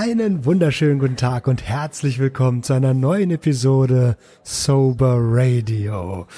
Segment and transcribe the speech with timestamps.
[0.00, 6.28] Einen wunderschönen guten Tag und herzlich willkommen zu einer neuen Episode Sober Radio,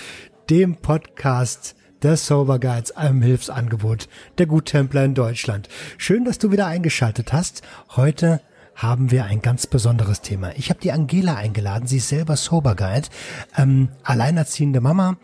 [0.48, 5.68] dem Podcast der Sober Guides, einem Hilfsangebot der Guttempler in Deutschland.
[5.98, 7.60] Schön, dass du wieder eingeschaltet hast.
[7.96, 8.40] Heute
[8.74, 10.52] haben wir ein ganz besonderes Thema.
[10.56, 13.08] Ich habe die Angela eingeladen, sie ist selber Sober Guide,
[13.58, 15.18] ähm, alleinerziehende Mama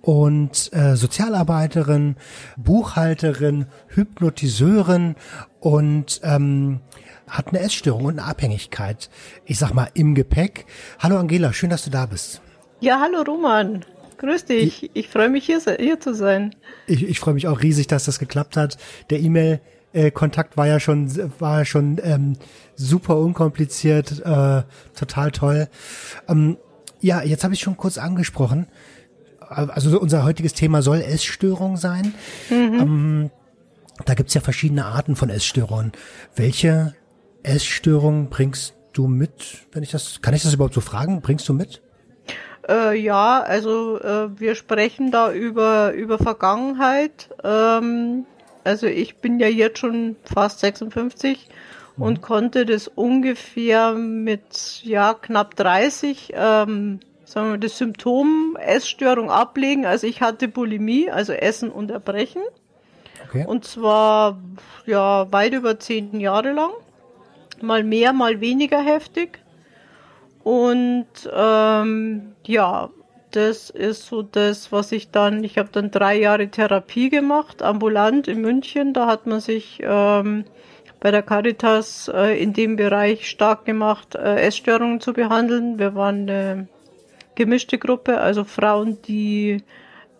[0.00, 2.14] und äh, Sozialarbeiterin,
[2.56, 5.16] Buchhalterin, Hypnotiseurin
[5.58, 6.82] und ähm,
[7.30, 9.08] hat eine Essstörung und eine Abhängigkeit,
[9.46, 10.66] ich sag mal, im Gepäck.
[10.98, 12.42] Hallo Angela, schön, dass du da bist.
[12.80, 13.84] Ja, hallo Roman.
[14.18, 14.82] Grüß dich.
[14.82, 16.54] Ich, ich freue mich, hier, hier zu sein.
[16.86, 18.76] Ich, ich freue mich auch riesig, dass das geklappt hat.
[19.08, 19.60] Der E-Mail
[19.92, 20.12] äh,
[20.54, 22.36] war ja schon war schon ähm,
[22.76, 24.62] super unkompliziert, äh,
[24.94, 25.68] total toll.
[26.28, 26.58] Ähm,
[27.00, 28.66] ja, jetzt habe ich schon kurz angesprochen.
[29.40, 32.14] Also unser heutiges Thema soll Essstörung sein.
[32.50, 32.80] Mhm.
[32.80, 33.30] Ähm,
[34.04, 35.92] da gibt's ja verschiedene Arten von Essstörungen.
[36.36, 36.94] Welche
[37.42, 39.66] Essstörung bringst du mit?
[39.72, 41.20] Wenn ich das, kann ich das überhaupt so fragen?
[41.20, 41.80] Bringst du mit?
[42.68, 47.30] Äh, ja, also äh, wir sprechen da über über Vergangenheit.
[47.42, 48.26] Ähm,
[48.64, 51.48] also ich bin ja jetzt schon fast 56
[51.96, 52.02] mhm.
[52.02, 59.86] und konnte das ungefähr mit ja knapp 30 ähm, sagen wir das Symptom Essstörung ablegen.
[59.86, 62.42] Also ich hatte Bulimie, also Essen unterbrechen.
[63.26, 63.44] Okay.
[63.46, 64.38] Und zwar
[64.86, 66.70] ja weit über zehn Jahre lang
[67.62, 69.38] mal mehr, mal weniger heftig.
[70.42, 72.90] Und ähm, ja,
[73.30, 78.26] das ist so das, was ich dann, ich habe dann drei Jahre Therapie gemacht, ambulant
[78.28, 78.92] in München.
[78.92, 80.44] Da hat man sich ähm,
[80.98, 85.78] bei der Caritas äh, in dem Bereich stark gemacht, äh, Essstörungen zu behandeln.
[85.78, 86.68] Wir waren eine
[87.34, 89.62] gemischte Gruppe, also Frauen, die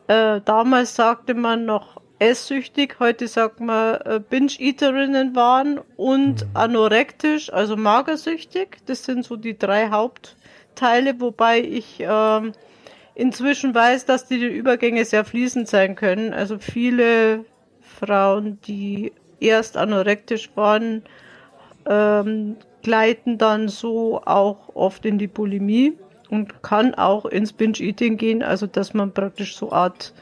[0.06, 6.50] äh, damals sagte man noch esssüchtig, heute sagt man äh, Binge-Eaterinnen waren und mhm.
[6.54, 8.76] anorektisch, also magersüchtig.
[8.86, 12.53] Das sind so die drei Hauptteile, wobei ich ähm,
[13.14, 16.34] inzwischen weiß, dass die Übergänge sehr fließend sein können.
[16.34, 17.47] Also viele
[17.81, 21.02] Frauen, die erst anorektisch waren,
[21.87, 25.94] ähm, gleiten dann so auch oft in die Bulimie
[26.28, 30.12] und kann auch ins Binge-Eating gehen, also dass man praktisch so Art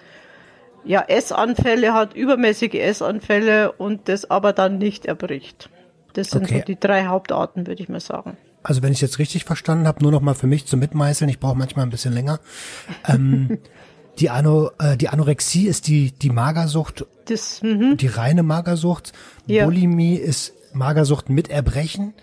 [0.88, 5.68] ja, Essanfälle hat, übermäßige Essanfälle und das aber dann nicht erbricht.
[6.14, 6.60] Das sind okay.
[6.60, 8.38] so die drei Hauptarten, würde ich mal sagen.
[8.62, 11.38] Also wenn ich jetzt richtig verstanden habe, nur noch mal für mich zum Mitmeißeln, ich
[11.38, 12.40] brauche manchmal ein bisschen länger.
[13.06, 13.58] Ähm,
[14.18, 17.96] die, Ano, äh, die Anorexie ist die, die Magersucht, das, mh.
[17.96, 19.12] die reine Magersucht.
[19.46, 19.66] Ja.
[19.66, 22.14] Bulimie ist Magersucht mit Erbrechen.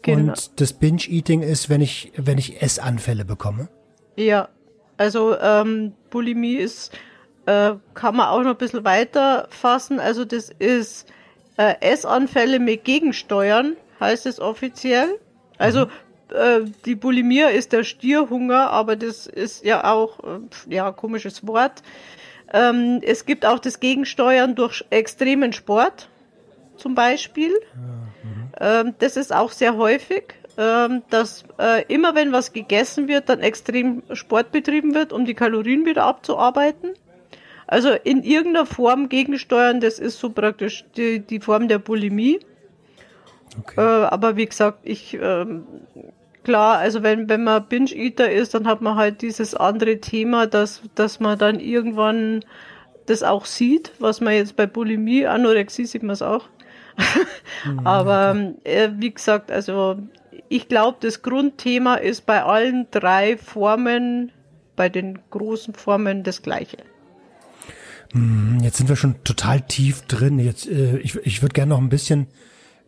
[0.00, 0.32] Genau.
[0.32, 3.68] Und das Binge-Eating ist, wenn ich, wenn ich Essanfälle bekomme.
[4.16, 4.48] Ja,
[4.96, 6.90] also ähm, Bulimie ist
[7.46, 10.00] äh, kann man auch noch ein bisschen weiter fassen.
[10.00, 11.06] Also das ist
[11.56, 15.18] äh, Essanfälle mit Gegensteuern, heißt es offiziell.
[15.58, 15.90] Also mhm.
[16.34, 21.82] äh, die Bulimie ist der Stierhunger, aber das ist ja auch, äh, ja, komisches Wort.
[22.52, 26.08] Ähm, es gibt auch das Gegensteuern durch extremen Sport,
[26.76, 27.52] zum Beispiel.
[27.52, 28.88] Ja, mhm.
[28.88, 33.40] ähm, das ist auch sehr häufig ähm, dass äh, immer wenn was gegessen wird, dann
[33.40, 36.90] extrem Sport betrieben wird, um die Kalorien wieder abzuarbeiten.
[37.66, 42.40] Also in irgendeiner Form gegensteuern, das ist so praktisch die, die Form der Bulimie.
[43.58, 43.80] Okay.
[43.80, 45.64] Äh, aber wie gesagt, ich ähm,
[46.44, 50.82] klar, also wenn, wenn man Binge-Eater ist, dann hat man halt dieses andere Thema, dass,
[50.94, 52.44] dass man dann irgendwann
[53.06, 56.48] das auch sieht, was man jetzt bei Bulimie, Anorexie sieht man es auch.
[57.64, 59.98] mhm, aber äh, wie gesagt, also
[60.48, 64.30] ich glaube, das Grundthema ist bei allen drei Formen,
[64.76, 66.78] bei den großen Formen das gleiche.
[68.14, 70.38] Hm, jetzt sind wir schon total tief drin.
[70.38, 72.28] Jetzt, äh, ich, ich würde gerne noch ein bisschen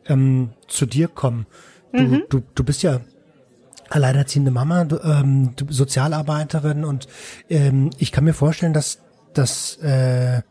[0.06, 1.46] ähm, zu dir kommen.
[1.92, 2.22] Du, mhm.
[2.30, 3.00] du, du bist ja
[3.88, 7.08] alleinerziehende Mama, du, ähm, du Sozialarbeiterin und
[7.48, 9.00] ähm, ich kann mir vorstellen, dass,
[9.34, 10.42] dass, äh,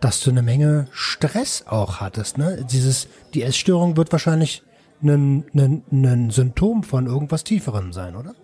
[0.00, 2.38] dass du eine Menge Stress auch hattest.
[2.38, 2.66] Ne?
[2.70, 4.62] Dieses, die Essstörung wird wahrscheinlich
[5.02, 8.34] ein, ein, ein Symptom von irgendwas Tieferem sein, oder?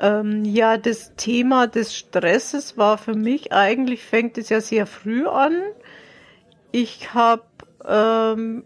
[0.00, 5.26] Ähm, ja, das Thema des Stresses war für mich eigentlich, fängt es ja sehr früh
[5.26, 5.54] an.
[6.72, 7.42] Ich habe
[7.86, 8.64] ähm,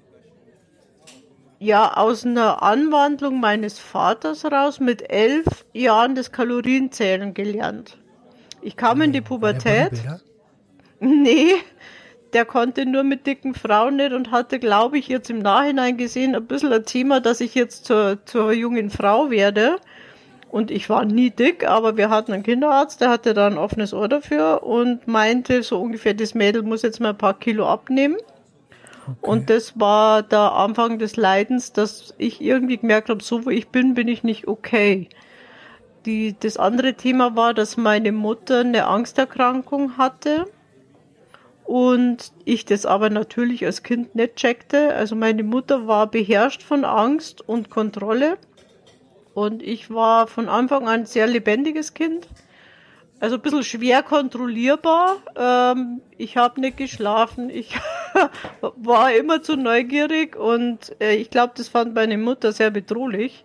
[1.58, 7.98] ja aus einer Anwandlung meines Vaters raus mit elf Jahren das Kalorienzählen gelernt.
[8.62, 9.92] Ich kam in die hm, Pubertät.
[11.00, 11.56] Nee,
[12.32, 16.34] der konnte nur mit dicken Frauen nicht und hatte, glaube ich, jetzt im Nachhinein gesehen
[16.34, 19.76] ein bisschen ein Thema, dass ich jetzt zur, zur jungen Frau werde.
[20.54, 23.92] Und ich war nie dick, aber wir hatten einen Kinderarzt, der hatte da ein offenes
[23.92, 28.18] Ohr dafür und meinte so ungefähr, das Mädel muss jetzt mal ein paar Kilo abnehmen.
[29.02, 29.16] Okay.
[29.20, 33.66] Und das war der Anfang des Leidens, dass ich irgendwie gemerkt habe, so wo ich
[33.70, 35.08] bin, bin ich nicht okay.
[36.06, 40.46] Die, das andere Thema war, dass meine Mutter eine Angsterkrankung hatte
[41.64, 44.94] und ich das aber natürlich als Kind nicht checkte.
[44.94, 48.38] Also meine Mutter war beherrscht von Angst und Kontrolle
[49.34, 52.28] und ich war von Anfang an ein sehr lebendiges Kind.
[53.20, 55.16] Also ein bisschen schwer kontrollierbar.
[55.36, 57.50] Ähm, ich habe nicht geschlafen.
[57.50, 57.74] Ich
[58.60, 63.44] war immer zu neugierig und äh, ich glaube, das fand meine Mutter sehr bedrohlich.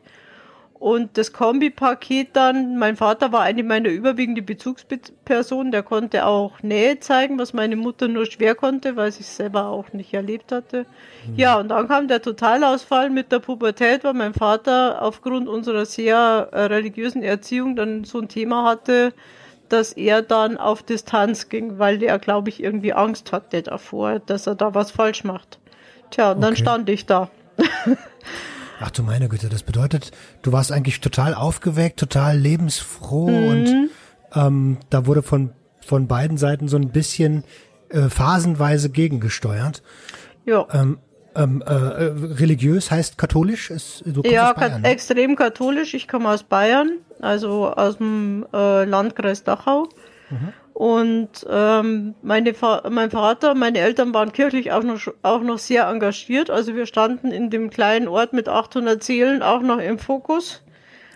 [0.80, 7.02] Und das Kombipaket dann, mein Vater war eine meiner überwiegenden Bezugspersonen, der konnte auch Nähe
[7.02, 10.86] zeigen, was meine Mutter nur schwer konnte, weil sie es selber auch nicht erlebt hatte.
[11.28, 11.36] Mhm.
[11.36, 16.48] Ja, und dann kam der Totalausfall mit der Pubertät, weil mein Vater aufgrund unserer sehr
[16.54, 19.12] äh, religiösen Erziehung dann so ein Thema hatte,
[19.68, 24.48] dass er dann auf Distanz ging, weil er, glaube ich, irgendwie Angst hatte davor, dass
[24.48, 25.60] er da was falsch macht.
[26.10, 26.46] Tja, und okay.
[26.46, 27.30] dann stand ich da.
[28.81, 30.12] Ach du meine Güte, das bedeutet,
[30.42, 33.48] du warst eigentlich total aufgeweckt, total lebensfroh mhm.
[33.48, 33.90] und
[34.34, 35.52] ähm, da wurde von,
[35.86, 37.44] von beiden Seiten so ein bisschen
[37.90, 39.84] äh, phasenweise gegengesteuert.
[40.46, 40.66] Ja.
[40.72, 41.00] Ähm,
[41.36, 43.70] ähm, äh, religiös heißt katholisch?
[43.70, 44.90] Ist, du ja, Bayern, ne?
[44.90, 45.94] extrem katholisch.
[45.94, 46.92] Ich komme aus Bayern,
[47.22, 49.90] also aus dem äh, Landkreis Dachau.
[50.30, 50.54] Mhm.
[50.80, 52.56] Und ähm, meine
[52.90, 56.50] mein Vater, meine Eltern waren kirchlich auch noch, auch noch sehr engagiert.
[56.50, 60.64] Also wir standen in dem kleinen Ort mit 800 Seelen auch noch im Fokus.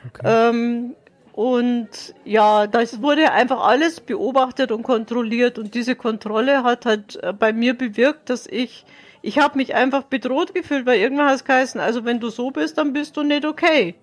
[0.06, 0.50] Okay.
[0.50, 0.95] Ähm,
[1.31, 1.88] und
[2.25, 5.57] ja, das wurde einfach alles beobachtet und kontrolliert.
[5.57, 8.83] Und diese Kontrolle hat halt äh, bei mir bewirkt, dass ich,
[9.21, 12.51] ich habe mich einfach bedroht gefühlt, weil irgendwann hat es geheißen, also wenn du so
[12.51, 13.95] bist, dann bist du nicht okay.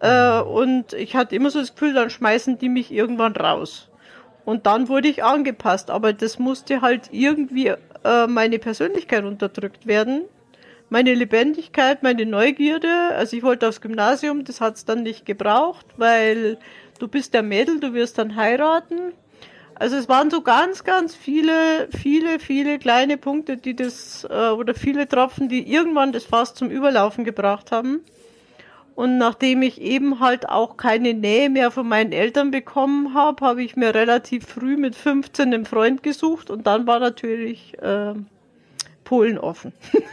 [0.00, 3.89] Äh, und ich hatte immer so das Gefühl, dann schmeißen die mich irgendwann raus.
[4.50, 10.22] Und dann wurde ich angepasst, aber das musste halt irgendwie äh, meine Persönlichkeit unterdrückt werden.
[10.88, 13.14] Meine Lebendigkeit, meine Neugierde.
[13.14, 16.58] Also ich wollte aufs Gymnasium, das hat's dann nicht gebraucht, weil
[16.98, 19.12] du bist der Mädel, du wirst dann heiraten.
[19.76, 24.74] Also es waren so ganz, ganz viele, viele, viele kleine Punkte, die das, äh, oder
[24.74, 28.00] viele Tropfen, die irgendwann das Fass zum Überlaufen gebracht haben.
[29.00, 33.62] Und nachdem ich eben halt auch keine Nähe mehr von meinen Eltern bekommen habe, habe
[33.62, 38.12] ich mir relativ früh mit 15 einen Freund gesucht und dann war natürlich äh,
[39.04, 39.72] Polen offen.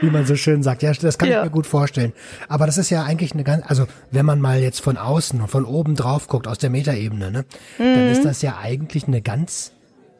[0.00, 0.82] Wie man so schön sagt.
[0.82, 1.38] Ja, das kann ja.
[1.38, 2.12] ich mir gut vorstellen.
[2.48, 5.64] Aber das ist ja eigentlich eine ganz, also wenn man mal jetzt von außen, von
[5.66, 7.44] oben drauf guckt, aus der Metaebene, ne,
[7.78, 7.94] mhm.
[7.94, 9.70] dann ist das ja eigentlich eine ganz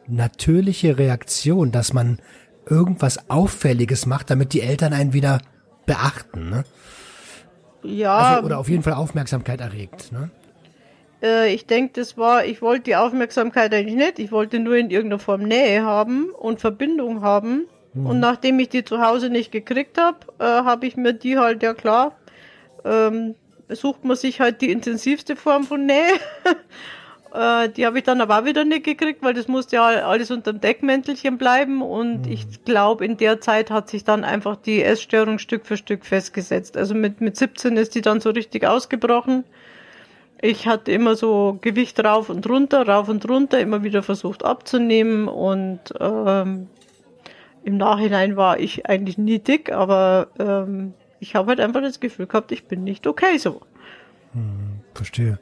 [0.07, 2.19] natürliche Reaktion, dass man
[2.69, 5.39] irgendwas Auffälliges macht, damit die Eltern einen wieder
[5.89, 6.63] beachten, ne?
[7.81, 8.17] Ja.
[8.17, 10.29] Also, oder auf jeden Fall Aufmerksamkeit erregt, ne?
[11.23, 14.19] Äh, ich denke, das war, ich wollte die Aufmerksamkeit eigentlich nicht.
[14.19, 17.65] Ich wollte nur in irgendeiner Form Nähe haben und Verbindung haben.
[17.93, 18.05] Mhm.
[18.05, 21.63] Und nachdem ich die zu Hause nicht gekriegt habe, äh, habe ich mir die halt,
[21.63, 22.15] ja klar,
[22.85, 23.33] ähm,
[23.69, 26.13] sucht man sich halt die intensivste Form von Nähe.
[27.33, 30.31] Äh, die habe ich dann aber auch wieder nicht gekriegt, weil das musste ja alles
[30.31, 31.81] unter dem Deckmäntelchen bleiben.
[31.81, 32.31] Und mhm.
[32.31, 36.77] ich glaube, in der Zeit hat sich dann einfach die Essstörung Stück für Stück festgesetzt.
[36.77, 39.43] Also mit, mit 17 ist die dann so richtig ausgebrochen.
[40.41, 45.27] Ich hatte immer so Gewicht rauf und runter, rauf und runter, immer wieder versucht abzunehmen
[45.27, 46.67] und ähm,
[47.65, 52.27] im Nachhinein war ich eigentlich nie dick, aber ähm, ich habe halt einfach das Gefühl
[52.27, 53.61] gehabt, ich bin nicht okay so.
[54.31, 55.39] Hm, verstehe.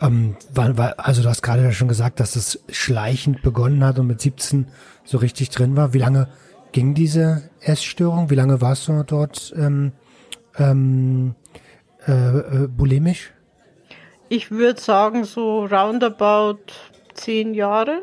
[0.00, 3.98] Ähm, war, war, also du hast gerade ja schon gesagt, dass es schleichend begonnen hat
[3.98, 4.66] und mit 17
[5.04, 5.92] so richtig drin war.
[5.92, 6.28] Wie lange
[6.72, 8.30] ging diese Essstörung?
[8.30, 9.92] Wie lange warst du dort ähm,
[10.58, 11.34] ähm,
[12.06, 13.32] äh, äh, bulimisch?
[14.28, 16.72] Ich würde sagen so roundabout
[17.14, 18.00] zehn Jahre.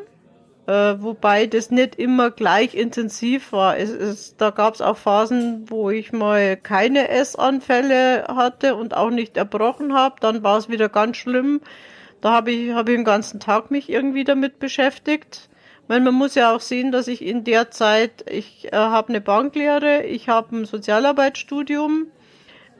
[0.68, 3.78] Äh, wobei das nicht immer gleich intensiv war.
[3.78, 9.10] Es, es, da gab es auch Phasen, wo ich mal keine Essanfälle hatte und auch
[9.10, 10.18] nicht erbrochen habe.
[10.20, 11.62] Dann war es wieder ganz schlimm.
[12.20, 15.50] Da habe ich, hab ich den ganzen Tag mich irgendwie damit beschäftigt.
[15.88, 19.22] Weil man muss ja auch sehen, dass ich in der Zeit, ich äh, habe eine
[19.22, 22.08] Banklehre, ich habe ein Sozialarbeitsstudium,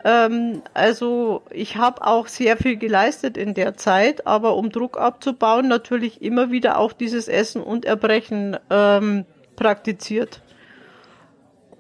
[0.08, 5.68] ähm, also ich habe auch sehr viel geleistet in der Zeit, aber um Druck abzubauen,
[5.68, 9.26] natürlich immer wieder auch dieses Essen und Erbrechen ähm,
[9.58, 10.42] praktiziert.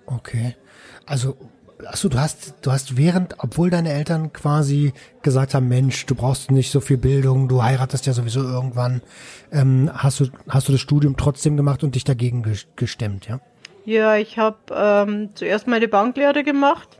[0.05, 0.57] Okay.
[1.05, 1.37] Also
[1.85, 6.49] Achso, du hast, du hast während, obwohl deine Eltern quasi gesagt haben, Mensch, du brauchst
[6.49, 9.03] nicht so viel Bildung, du heiratest ja sowieso irgendwann,
[9.51, 12.43] ähm, hast du, hast du das Studium trotzdem gemacht und dich dagegen
[12.75, 13.39] gestemmt, ja?
[13.85, 16.97] Ja, ich habe ähm, zuerst meine Banklehre gemacht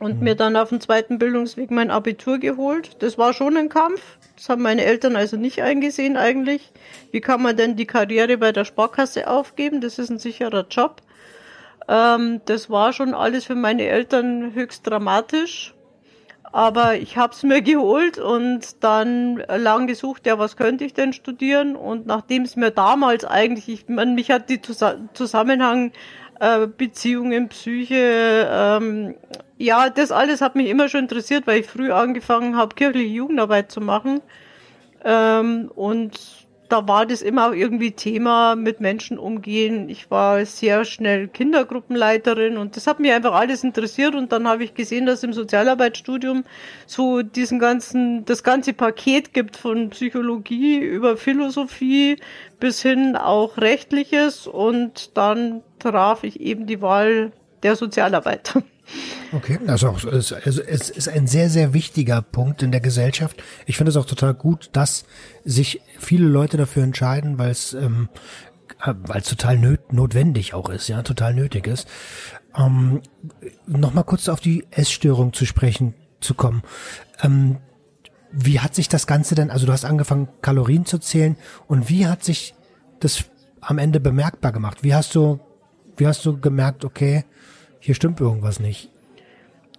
[0.00, 0.24] und mhm.
[0.24, 3.02] mir dann auf dem zweiten Bildungsweg mein Abitur geholt.
[3.02, 4.02] Das war schon ein Kampf.
[4.34, 6.72] Das haben meine Eltern also nicht eingesehen eigentlich.
[7.12, 9.80] Wie kann man denn die Karriere bei der Sparkasse aufgeben?
[9.80, 11.02] Das ist ein sicherer Job.
[11.86, 15.74] Ähm, das war schon alles für meine Eltern höchst dramatisch.
[16.52, 21.12] Aber ich habe es mir geholt und dann lang gesucht, ja, was könnte ich denn
[21.12, 21.76] studieren?
[21.76, 25.92] Und nachdem es mir damals eigentlich, ich, man, mich hat die Zusammenhang
[26.40, 29.14] äh, Beziehungen, Psyche, ähm,
[29.60, 33.70] ja, das alles hat mich immer schon interessiert, weil ich früh angefangen habe, kirchliche Jugendarbeit
[33.70, 34.22] zu machen.
[35.04, 36.18] Ähm, und
[36.70, 39.90] da war das immer auch irgendwie Thema mit Menschen umgehen.
[39.90, 44.64] Ich war sehr schnell Kindergruppenleiterin und das hat mich einfach alles interessiert und dann habe
[44.64, 46.44] ich gesehen, dass im Sozialarbeitsstudium
[46.86, 52.16] so diesen ganzen, das ganze Paket gibt von Psychologie über Philosophie
[52.60, 58.54] bis hin auch rechtliches und dann traf ich eben die Wahl der Sozialarbeit.
[59.32, 63.42] Okay, also es, also es ist ein sehr, sehr wichtiger Punkt in der Gesellschaft.
[63.66, 65.04] Ich finde es auch total gut, dass
[65.44, 68.08] sich viele Leute dafür entscheiden, weil es ähm,
[68.84, 71.86] äh, weil es total nöt notwendig auch ist, ja, total nötig ist.
[72.56, 73.02] Ähm,
[73.66, 76.62] Nochmal kurz auf die Essstörung zu sprechen zu kommen.
[77.22, 77.58] Ähm,
[78.32, 82.06] wie hat sich das Ganze denn, also du hast angefangen, Kalorien zu zählen und wie
[82.06, 82.54] hat sich
[83.00, 83.24] das
[83.60, 84.78] am Ende bemerkbar gemacht?
[84.82, 85.40] Wie hast du,
[85.96, 87.24] wie hast du gemerkt, okay,
[87.80, 88.90] hier stimmt irgendwas nicht.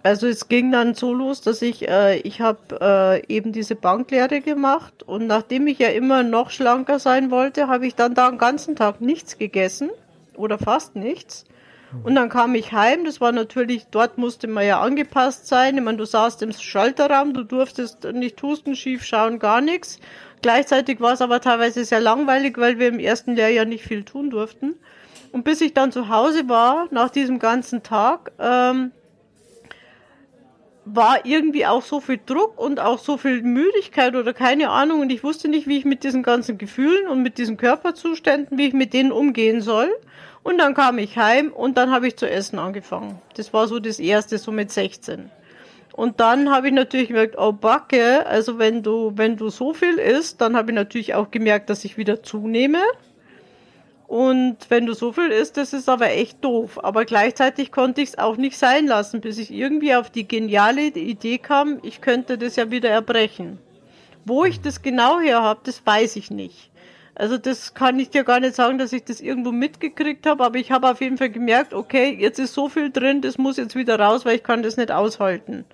[0.02, 4.40] Also es ging dann so los, dass ich, äh, ich habe äh, eben diese Banklehre
[4.40, 8.38] gemacht und nachdem ich ja immer noch schlanker sein wollte, habe ich dann da den
[8.38, 9.90] ganzen Tag nichts gegessen
[10.36, 11.44] oder fast nichts.
[12.04, 15.76] Und dann kam ich heim, das war natürlich, dort musste man ja angepasst sein.
[15.76, 19.98] Ich meine, du saßt im Schalterraum, du durftest nicht husten, schief schauen, gar nichts.
[20.40, 24.30] Gleichzeitig war es aber teilweise sehr langweilig, weil wir im ersten Lehrjahr nicht viel tun
[24.30, 24.76] durften.
[25.32, 28.92] Und bis ich dann zu Hause war, nach diesem ganzen Tag, ähm,
[30.84, 35.10] war irgendwie auch so viel Druck und auch so viel Müdigkeit oder keine Ahnung und
[35.10, 38.74] ich wusste nicht, wie ich mit diesen ganzen Gefühlen und mit diesen Körperzuständen, wie ich
[38.74, 39.88] mit denen umgehen soll.
[40.42, 43.20] Und dann kam ich heim und dann habe ich zu essen angefangen.
[43.36, 45.30] Das war so das erste, so mit 16.
[45.92, 49.98] Und dann habe ich natürlich gemerkt, oh Backe, also wenn du, wenn du so viel
[49.98, 52.80] isst, dann habe ich natürlich auch gemerkt, dass ich wieder zunehme.
[54.12, 56.84] Und wenn du so viel isst, das ist aber echt doof.
[56.84, 60.82] Aber gleichzeitig konnte ich es auch nicht sein lassen, bis ich irgendwie auf die geniale
[60.82, 63.58] Idee kam, ich könnte das ja wieder erbrechen.
[64.26, 66.70] Wo ich das genau her habe, das weiß ich nicht.
[67.14, 70.58] Also das kann ich dir gar nicht sagen, dass ich das irgendwo mitgekriegt habe, aber
[70.58, 73.76] ich habe auf jeden Fall gemerkt, okay, jetzt ist so viel drin, das muss jetzt
[73.76, 75.64] wieder raus, weil ich kann das nicht aushalten.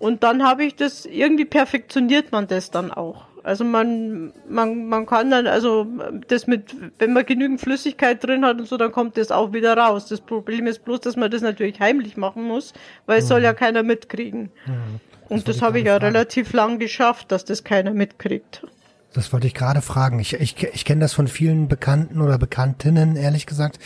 [0.00, 3.26] Und dann habe ich das, irgendwie perfektioniert man das dann auch.
[3.42, 5.86] Also man, man, man kann dann, also
[6.28, 9.76] das mit, wenn man genügend Flüssigkeit drin hat und so, dann kommt das auch wieder
[9.76, 10.06] raus.
[10.06, 12.72] Das Problem ist bloß, dass man das natürlich heimlich machen muss,
[13.06, 13.28] weil es mhm.
[13.28, 14.50] soll ja keiner mitkriegen.
[14.66, 15.00] Mhm.
[15.28, 16.16] Und das, habe ich ja fragen.
[16.16, 18.66] relativ lang geschafft, dass das keiner mitkriegt.
[19.12, 20.18] Das wollte ich gerade fragen.
[20.18, 23.78] Ich, ich, ich kenne das von vielen Bekannten oder Bekanntinnen, ehrlich gesagt,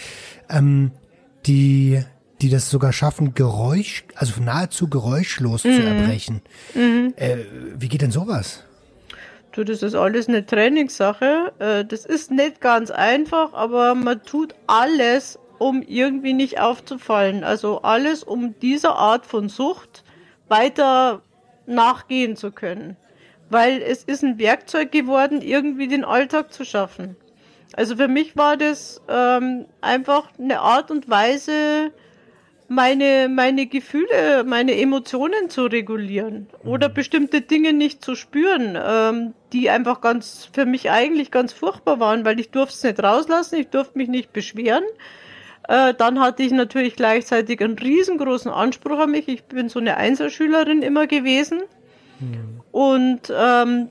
[0.49, 0.91] ähm,
[1.47, 2.03] die
[2.41, 5.77] die das sogar schaffen, Geräusch, also nahezu geräuschlos mhm.
[5.77, 6.43] zu erbrechen.
[6.75, 7.15] Mhm.
[7.17, 7.37] Äh,
[7.79, 8.65] wie geht denn sowas?
[9.55, 11.53] Du, das ist alles eine Trainingssache.
[11.61, 17.45] Äh, das ist nicht ganz einfach, aber man tut alles, um irgendwie nicht aufzufallen.
[17.45, 20.03] Also alles, um dieser Art von Sucht
[20.49, 21.23] weiter
[21.67, 22.97] nachgehen zu können.
[23.49, 27.15] Weil es ist ein Werkzeug geworden, irgendwie den Alltag zu schaffen.
[27.77, 31.93] Also für mich war das ähm, einfach eine Art und Weise,
[32.69, 36.95] meine, meine Gefühle, meine Emotionen zu regulieren oder mhm.
[36.95, 42.25] bestimmte Dinge nicht zu spüren, ähm, die einfach ganz, für mich eigentlich ganz furchtbar waren,
[42.25, 44.85] weil ich durfte es nicht rauslassen, ich durfte mich nicht beschweren.
[45.69, 49.29] Äh, dann hatte ich natürlich gleichzeitig einen riesengroßen Anspruch an mich.
[49.29, 51.63] Ich bin so eine Einzelschülerin immer gewesen.
[52.21, 52.61] Mhm.
[52.71, 53.89] Und ähm,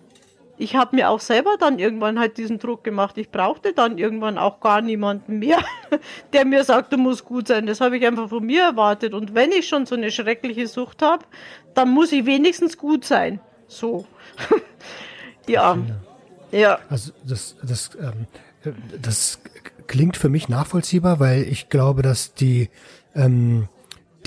[0.57, 3.17] ich habe mir auch selber dann irgendwann halt diesen Druck gemacht.
[3.17, 5.57] Ich brauchte dann irgendwann auch gar niemanden mehr,
[6.33, 7.65] der mir sagt, du musst gut sein.
[7.65, 9.13] Das habe ich einfach von mir erwartet.
[9.13, 11.25] Und wenn ich schon so eine schreckliche Sucht habe,
[11.73, 13.39] dann muss ich wenigstens gut sein.
[13.67, 14.05] So.
[15.47, 15.77] ja.
[16.51, 16.79] Ja.
[16.87, 18.27] Also das, das, ähm,
[19.01, 19.39] das
[19.87, 22.69] klingt für mich nachvollziehbar, weil ich glaube, dass die,
[23.15, 23.67] ähm,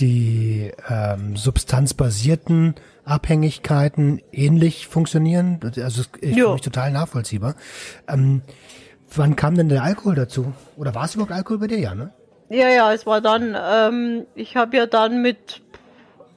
[0.01, 2.75] die ähm, substanzbasierten
[3.07, 5.61] Abhängigkeiten ähnlich funktionieren.
[5.63, 7.55] Also ich finde mich total nachvollziehbar.
[8.09, 8.43] Ähm,
[9.15, 10.53] wann kam denn der Alkohol dazu?
[10.77, 12.13] Oder war es überhaupt Alkohol bei dir, ja, ne?
[12.49, 15.63] Ja, ja, es war dann, ähm, ich habe ja dann mit,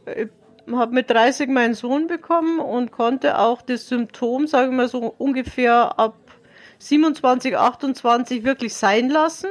[0.06, 0.28] äh,
[0.72, 6.00] habe mit 30 meinen Sohn bekommen und konnte auch das Symptom, sagen wir so ungefähr
[6.00, 6.16] ab
[6.80, 9.50] 27, 28 wirklich sein lassen.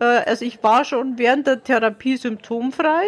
[0.00, 3.04] Äh, also ich war schon während der Therapie symptomfrei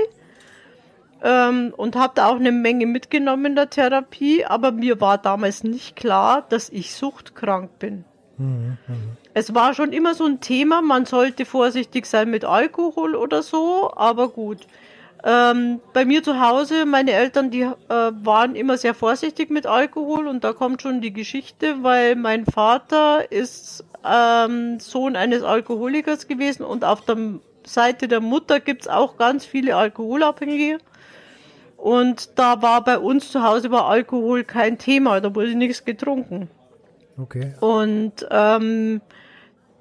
[1.23, 5.65] ähm, und habe da auch eine Menge mitgenommen in der Therapie, aber mir war damals
[5.65, 8.05] nicht klar, dass ich suchtkrank bin.
[9.35, 13.93] Es war schon immer so ein Thema, man sollte vorsichtig sein mit Alkohol oder so,
[13.95, 14.67] aber gut.
[15.25, 20.29] Ähm, bei mir zu Hause, meine Eltern, die äh, waren immer sehr vorsichtig mit Alkohol
[20.29, 26.63] und da kommt schon die Geschichte, weil mein Vater ist ähm, Sohn eines Alkoholikers gewesen
[26.65, 27.17] und auf der
[27.65, 30.79] Seite der Mutter gibt's auch ganz viele Alkoholabhängige.
[31.79, 36.51] Und da war bei uns zu Hause war Alkohol kein Thema, da wurde nichts getrunken.
[37.17, 37.55] Okay.
[37.61, 39.01] Und ähm,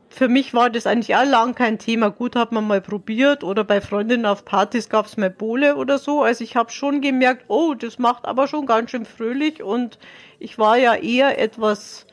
[0.08, 2.10] für mich war das eigentlich auch lang kein Thema.
[2.10, 6.22] Gut, hat man mal probiert oder bei Freundinnen auf Partys gab's mal Bowle oder so.
[6.22, 9.98] Also ich habe schon gemerkt, oh, das macht aber schon ganz schön fröhlich und
[10.38, 12.06] ich war ja eher etwas,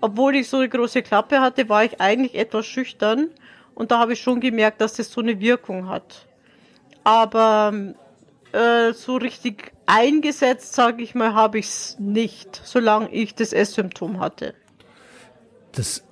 [0.00, 3.28] obwohl ich so eine große Klappe hatte, war ich eigentlich etwas schüchtern
[3.74, 6.26] und da habe ich schon gemerkt, dass das so eine Wirkung hat.
[7.04, 7.94] Aber
[8.52, 14.20] äh, so richtig eingesetzt, sage ich mal, habe ich es nicht, solange ich das Esssymptom
[14.20, 14.54] hatte.
[15.72, 16.02] Das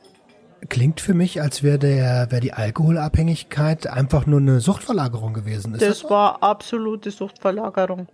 [0.68, 5.74] klingt für mich, als wäre der, wäre die Alkoholabhängigkeit einfach nur eine Suchtverlagerung gewesen.
[5.74, 8.08] Ist das, das war absolute Suchtverlagerung.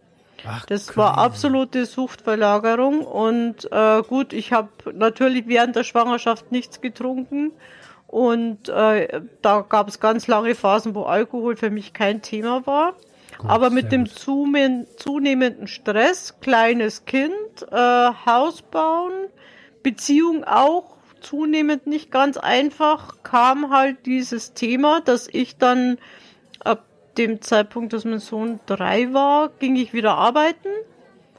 [0.47, 0.99] Ach, das okay.
[0.99, 7.53] war absolute Suchtverlagerung und äh, gut, ich habe natürlich während der Schwangerschaft nichts getrunken
[8.07, 12.95] und äh, da gab es ganz lange Phasen, wo Alkohol für mich kein Thema war.
[13.41, 17.33] Gut, Aber mit dem zunehmenden Stress, kleines Kind,
[17.71, 19.13] äh, Haus bauen,
[19.83, 25.97] Beziehung auch zunehmend nicht ganz einfach, kam halt dieses Thema, dass ich dann
[26.61, 26.85] ab
[27.17, 30.69] dem Zeitpunkt, dass mein Sohn drei war, ging ich wieder arbeiten.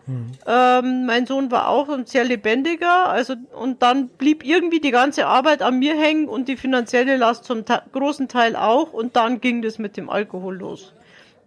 [0.07, 0.31] Mhm.
[0.47, 5.27] Ähm, mein Sohn war auch ein sehr lebendiger, also und dann blieb irgendwie die ganze
[5.27, 9.61] Arbeit an mir hängen und die finanzielle Last zum großen Teil auch und dann ging
[9.61, 10.93] das mit dem Alkohol los.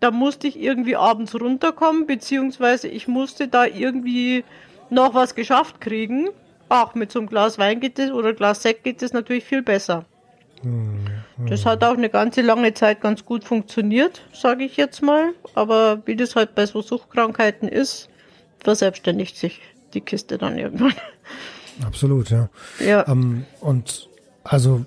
[0.04, 4.44] Da musste ich irgendwie abends runterkommen, beziehungsweise ich musste da irgendwie
[4.90, 6.28] noch was geschafft kriegen.
[6.68, 9.62] Ach, mit so einem Glas Wein geht es oder Glas Sekt geht es natürlich viel
[9.62, 10.04] besser.
[10.60, 11.06] Hm,
[11.38, 11.46] hm.
[11.46, 15.32] Das hat auch eine ganze lange Zeit ganz gut funktioniert, sage ich jetzt mal.
[15.54, 18.10] Aber wie das halt bei so Suchtkrankheiten ist,
[18.58, 19.62] verselbstständigt sich
[19.94, 20.92] die Kiste dann irgendwann.
[21.82, 22.50] Absolut, ja.
[22.78, 23.08] Ja.
[23.08, 24.10] Ähm, und
[24.42, 24.84] also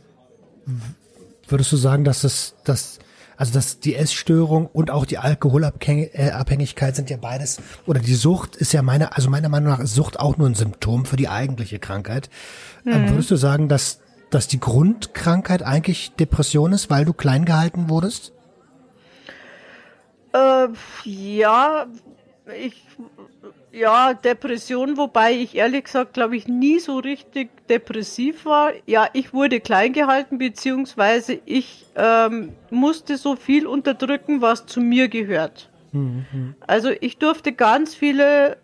[1.47, 2.99] würdest du sagen, dass es, dass
[3.37, 8.73] also dass die Essstörung und auch die Alkoholabhängigkeit sind ja beides, oder die Sucht ist
[8.73, 11.79] ja meine, also meiner Meinung nach ist Sucht auch nur ein Symptom für die eigentliche
[11.79, 12.29] Krankheit.
[12.85, 13.09] Ähm, mhm.
[13.09, 13.99] würdest du sagen, dass,
[14.31, 18.33] dass die Grundkrankheit eigentlich Depression ist, weil du klein gehalten wurdest?
[20.33, 20.67] Äh,
[21.05, 21.85] ja,
[22.63, 22.83] ich
[23.71, 28.71] ja, Depression, wobei ich ehrlich gesagt, glaube ich, nie so richtig depressiv war.
[28.85, 35.09] Ja, ich wurde klein gehalten, beziehungsweise ich ähm, musste so viel unterdrücken, was zu mir
[35.09, 35.69] gehört.
[35.91, 36.55] Mhm.
[36.65, 38.57] Also ich durfte ganz viele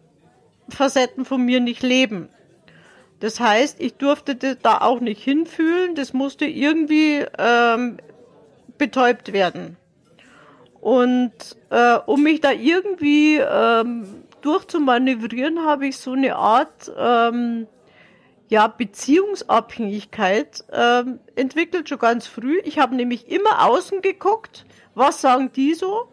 [0.70, 2.30] Facetten von mir nicht leben.
[3.20, 7.98] Das heißt, ich durfte da auch nicht hinfühlen, das musste irgendwie ähm,
[8.78, 9.78] betäubt werden.
[10.82, 11.32] Und
[11.70, 14.06] äh, um mich da irgendwie ähm,
[14.46, 17.68] durchzumanövrieren, habe ich so eine Art ähm,
[18.50, 22.60] ja, Beziehungsabhängigkeit ähm, entwickelt, schon ganz früh.
[22.64, 26.08] Ich habe nämlich immer außen geguckt, was sagen die so,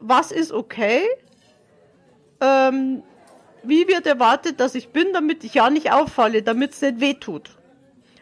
[0.00, 1.02] was ist okay,
[2.40, 3.02] ähm,
[3.62, 7.50] wie wird erwartet, dass ich bin, damit ich ja nicht auffalle, damit es nicht wehtut.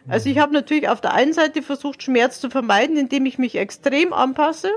[0.07, 3.55] Also ich habe natürlich auf der einen Seite versucht, Schmerz zu vermeiden, indem ich mich
[3.55, 4.71] extrem anpasse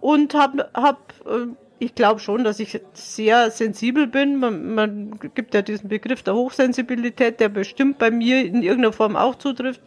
[0.00, 1.46] und habe hab, äh,
[1.82, 4.36] ich glaube schon, dass ich sehr sensibel bin.
[4.36, 9.16] Man, man gibt ja diesen Begriff der Hochsensibilität, der bestimmt bei mir in irgendeiner Form
[9.16, 9.80] auch zutrifft.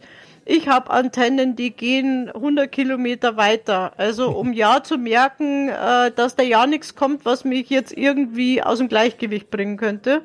[0.44, 3.94] Ich habe Antennen, die gehen 100 Kilometer weiter.
[3.96, 8.62] Also um ja zu merken, äh, dass da ja nichts kommt, was mich jetzt irgendwie
[8.62, 10.20] aus dem Gleichgewicht bringen könnte.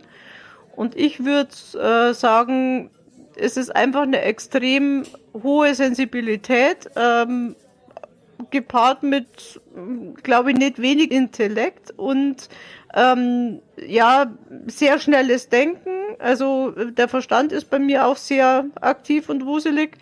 [0.76, 2.92] Und ich würde äh, sagen,
[3.38, 5.04] es ist einfach eine extrem
[5.42, 6.90] hohe Sensibilität.
[6.98, 7.56] Ähm,
[8.50, 9.62] gepaart mit,
[10.24, 12.50] glaube ich, nicht wenig Intellekt und
[12.94, 14.32] ähm, ja,
[14.68, 15.90] sehr schnelles Denken.
[16.20, 19.98] Also der Verstand ist bei mir auch sehr aktiv und wuselig.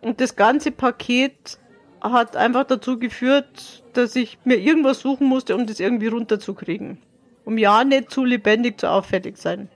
[0.00, 1.58] Und das ganze Paket
[2.00, 6.98] hat einfach dazu geführt, dass ich mir irgendwas suchen musste, um das irgendwie runterzukriegen.
[7.44, 9.68] Um ja nicht zu lebendig, zu auffällig sein.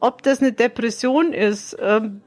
[0.00, 2.22] Ob das eine Depression ist, ähm,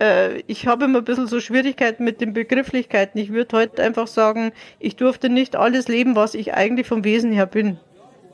[0.00, 3.20] äh, ich habe immer ein bisschen so Schwierigkeiten mit den Begrifflichkeiten.
[3.20, 7.32] Ich würde heute einfach sagen, ich durfte nicht alles leben, was ich eigentlich vom Wesen
[7.32, 7.78] her bin.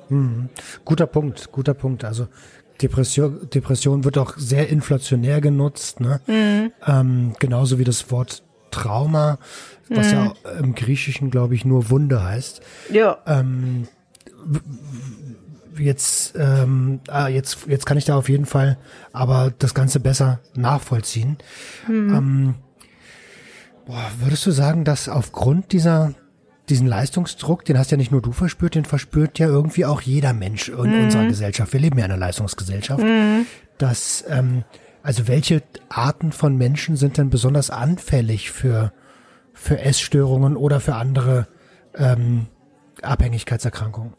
[0.08, 0.48] Hm.
[0.84, 2.04] Guter Punkt, guter Punkt.
[2.04, 2.28] Also
[2.80, 6.20] Depression, Depression wird auch sehr inflationär genutzt, ne?
[6.26, 6.72] Mhm.
[6.86, 9.38] Ähm, genauso wie das Wort Trauma,
[9.88, 10.12] was mhm.
[10.12, 12.62] ja im Griechischen, glaube ich, nur Wunde heißt.
[12.90, 13.18] Ja.
[13.26, 13.86] Ähm,
[15.76, 18.78] jetzt, ähm, ah, jetzt, jetzt kann ich da auf jeden Fall
[19.12, 21.38] aber das Ganze besser nachvollziehen.
[21.88, 22.14] Mhm.
[22.14, 22.54] Ähm,
[23.86, 26.14] boah, würdest du sagen, dass aufgrund dieser
[26.68, 30.32] diesen Leistungsdruck, den hast ja nicht nur du verspürt, den verspürt ja irgendwie auch jeder
[30.32, 31.04] Mensch in mhm.
[31.04, 31.72] unserer Gesellschaft.
[31.72, 33.02] Wir leben ja in einer Leistungsgesellschaft.
[33.02, 33.46] Mhm.
[33.78, 34.64] Dass, ähm,
[35.02, 38.92] also welche Arten von Menschen sind denn besonders anfällig für,
[39.52, 41.48] für Essstörungen oder für andere
[41.94, 42.46] ähm,
[43.02, 44.14] Abhängigkeitserkrankungen?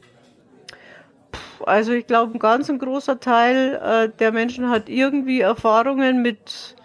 [1.63, 6.75] Also ich glaube, ein ganz ein großer Teil äh, der Menschen hat irgendwie Erfahrungen mit,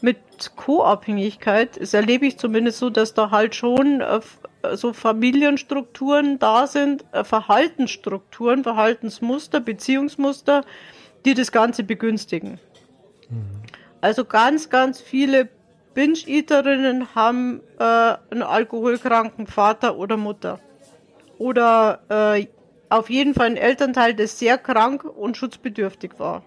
[0.00, 0.18] mit
[0.56, 1.80] Co-Abhängigkeit.
[1.80, 4.20] Das erlebe ich zumindest so, dass da halt schon äh,
[4.74, 10.64] so Familienstrukturen da sind, äh, Verhaltensstrukturen, Verhaltensmuster, Beziehungsmuster,
[11.24, 12.58] die das Ganze begünstigen.
[13.28, 13.62] Mhm.
[14.00, 15.48] Also ganz, ganz viele
[15.94, 17.84] Binge-Eaterinnen haben äh,
[18.30, 20.58] einen alkoholkranken Vater oder Mutter.
[21.38, 22.46] Oder äh,
[22.92, 26.42] auf jeden Fall ein Elternteil, das sehr krank und schutzbedürftig war.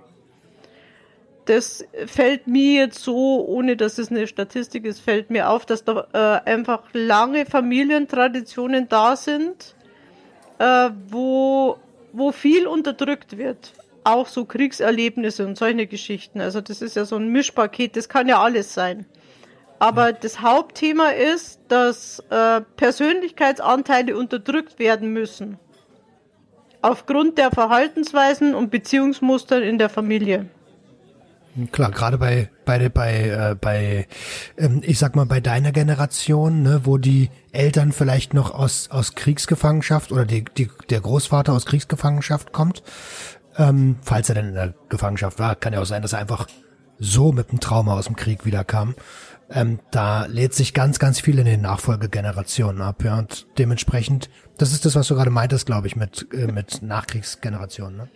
[1.45, 5.83] Das fällt mir jetzt so, ohne dass es eine Statistik ist, fällt mir auf, dass
[5.83, 9.75] da äh, einfach lange Familientraditionen da sind,
[10.57, 11.77] äh, wo,
[12.13, 13.73] wo viel unterdrückt wird.
[14.03, 16.41] Auch so Kriegserlebnisse und solche Geschichten.
[16.41, 19.05] Also das ist ja so ein Mischpaket, das kann ja alles sein.
[19.77, 25.59] Aber das Hauptthema ist, dass äh, Persönlichkeitsanteile unterdrückt werden müssen
[26.85, 30.45] aufgrund der Verhaltensweisen und Beziehungsmuster in der Familie.
[31.71, 34.07] Klar, gerade bei bei bei äh, bei
[34.57, 39.15] ähm, ich sag mal bei deiner Generation, ne, wo die Eltern vielleicht noch aus aus
[39.15, 42.83] Kriegsgefangenschaft oder die, die der Großvater aus Kriegsgefangenschaft kommt,
[43.57, 46.47] ähm, falls er denn in der Gefangenschaft war, kann ja auch sein, dass er einfach
[46.99, 48.95] so mit dem Trauma aus dem Krieg wiederkam
[49.49, 53.19] ähm, da lädt sich ganz, ganz viel in den Nachfolgegenerationen ab, ja.
[53.19, 57.97] Und dementsprechend, das ist das, was du gerade meintest, glaube ich, mit, äh, mit Nachkriegsgenerationen,
[57.97, 58.07] ne?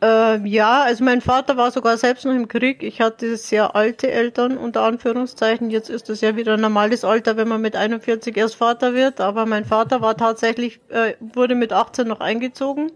[0.00, 2.82] Ähm, ja, also mein Vater war sogar selbst noch im Krieg.
[2.82, 5.70] Ich hatte sehr alte Eltern, unter Anführungszeichen.
[5.70, 9.22] Jetzt ist es ja wieder ein normales Alter, wenn man mit 41 erst Vater wird.
[9.22, 12.92] Aber mein Vater war tatsächlich, äh, wurde mit 18 noch eingezogen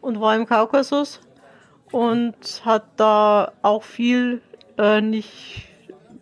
[0.00, 1.20] und war im Kaukasus
[1.92, 4.40] und hat da auch viel
[4.76, 5.68] äh, nicht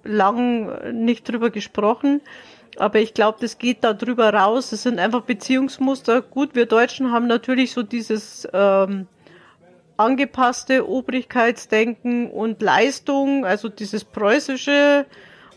[0.05, 2.21] lang nicht drüber gesprochen.
[2.79, 4.73] Aber ich glaube, das geht da drüber raus.
[4.73, 6.23] Es sind einfach Beziehungsmuster.
[6.23, 9.07] Gut, wir Deutschen haben natürlich so dieses ähm,
[9.97, 15.07] angepasste Obrigkeitsdenken und Leistung, also dieses preußische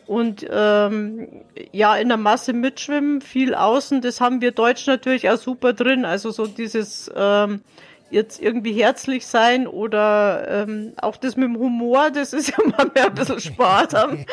[0.08, 4.02] und ähm, ja in der Masse mitschwimmen, viel außen.
[4.02, 6.06] Das haben wir Deutschen natürlich auch super drin.
[6.06, 7.62] Also so dieses ähm,
[8.10, 12.90] jetzt irgendwie herzlich sein oder ähm, auch das mit dem Humor, das ist ja mal
[12.94, 14.26] mehr ein bisschen sparsam.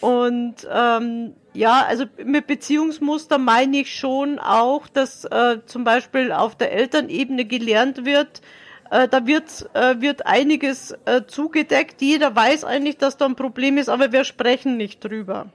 [0.00, 6.56] Und ähm, ja, also mit Beziehungsmuster meine ich schon auch, dass äh, zum Beispiel auf
[6.56, 8.40] der Elternebene gelernt wird,
[8.90, 12.00] äh, da wird, äh, wird einiges äh, zugedeckt.
[12.00, 15.46] Jeder weiß eigentlich, dass da ein Problem ist, aber wir sprechen nicht drüber.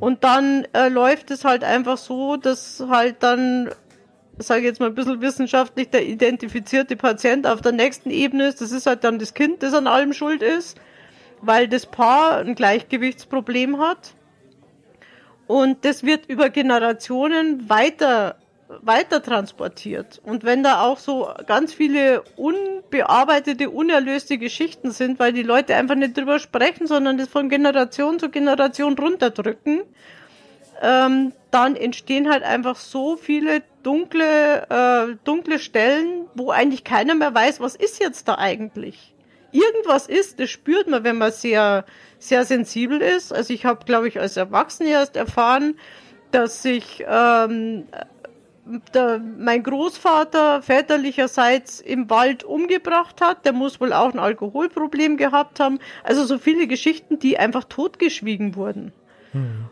[0.00, 3.70] Und dann äh, läuft es halt einfach so, dass halt dann
[4.38, 8.60] sage ich jetzt mal ein bisschen wissenschaftlich, der identifizierte Patient auf der nächsten Ebene ist.
[8.60, 10.80] Das ist halt dann das Kind, das an allem schuld ist,
[11.40, 14.14] weil das Paar ein Gleichgewichtsproblem hat.
[15.52, 18.36] Und das wird über Generationen weiter,
[18.80, 20.18] weiter transportiert.
[20.24, 25.94] Und wenn da auch so ganz viele unbearbeitete, unerlöste Geschichten sind, weil die Leute einfach
[25.94, 29.82] nicht drüber sprechen, sondern das von Generation zu Generation runterdrücken,
[30.80, 37.34] ähm, dann entstehen halt einfach so viele dunkle, äh, dunkle Stellen, wo eigentlich keiner mehr
[37.34, 39.12] weiß, was ist jetzt da eigentlich.
[39.52, 41.84] Irgendwas ist, das spürt man, wenn man sehr,
[42.22, 43.32] sehr sensibel ist.
[43.32, 45.74] Also ich habe, glaube ich, als Erwachsene erst erfahren,
[46.30, 47.84] dass sich ähm,
[48.94, 53.44] der, mein Großvater väterlicherseits im Wald umgebracht hat.
[53.44, 55.78] Der muss wohl auch ein Alkoholproblem gehabt haben.
[56.04, 58.92] Also so viele Geschichten, die einfach totgeschwiegen wurden.
[59.32, 59.66] Hm.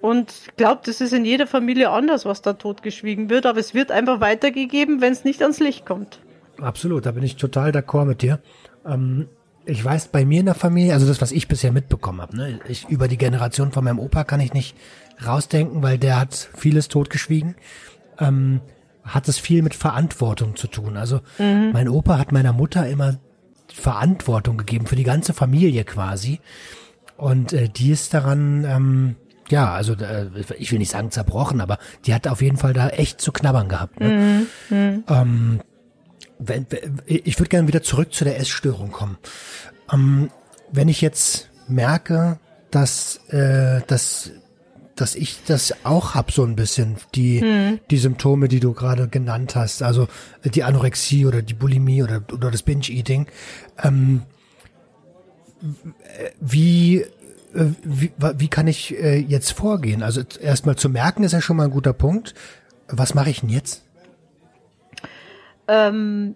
[0.00, 3.72] Und ich glaube, das ist in jeder Familie anders, was da totgeschwiegen wird, aber es
[3.72, 6.18] wird einfach weitergegeben, wenn es nicht ans Licht kommt.
[6.60, 8.40] Absolut, da bin ich total d'accord mit dir.
[8.84, 9.28] Ähm,
[9.64, 12.60] ich weiß, bei mir in der Familie, also das, was ich bisher mitbekommen habe, ne,
[12.68, 14.76] ich, über die Generation von meinem Opa kann ich nicht
[15.24, 17.54] rausdenken, weil der hat vieles totgeschwiegen.
[18.18, 18.60] Ähm,
[19.04, 20.96] hat es viel mit Verantwortung zu tun.
[20.96, 21.70] Also mhm.
[21.72, 23.16] mein Opa hat meiner Mutter immer
[23.72, 26.40] Verantwortung gegeben für die ganze Familie quasi.
[27.16, 29.16] Und äh, die ist daran ähm,
[29.48, 32.88] ja, also äh, ich will nicht sagen zerbrochen, aber die hat auf jeden Fall da
[32.88, 34.00] echt zu knabbern gehabt.
[34.00, 34.46] Ne?
[34.70, 34.76] Mhm.
[34.76, 35.04] mhm.
[35.08, 35.60] Ähm,
[36.46, 36.66] wenn,
[37.06, 39.18] ich würde gerne wieder zurück zu der Essstörung kommen.
[39.92, 40.30] Ähm,
[40.70, 42.38] wenn ich jetzt merke,
[42.70, 44.30] dass, äh, dass,
[44.96, 47.80] dass ich das auch hab so ein bisschen, die, hm.
[47.90, 50.08] die Symptome, die du gerade genannt hast, also
[50.44, 53.26] die Anorexie oder die Bulimie oder, oder das Binge-Eating.
[53.82, 54.22] Ähm,
[56.40, 57.02] wie,
[57.54, 60.02] äh, wie, wie kann ich äh, jetzt vorgehen?
[60.02, 62.34] Also erstmal zu merken ist ja schon mal ein guter Punkt.
[62.88, 63.84] Was mache ich denn jetzt?
[65.72, 66.34] Ähm,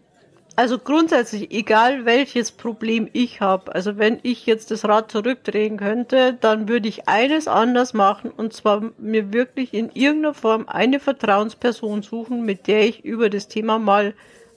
[0.59, 6.33] also grundsätzlich, egal welches Problem ich habe, also wenn ich jetzt das Rad zurückdrehen könnte,
[6.40, 12.03] dann würde ich eines anders machen und zwar mir wirklich in irgendeiner Form eine Vertrauensperson
[12.03, 14.14] suchen, mit der ich über das Thema mal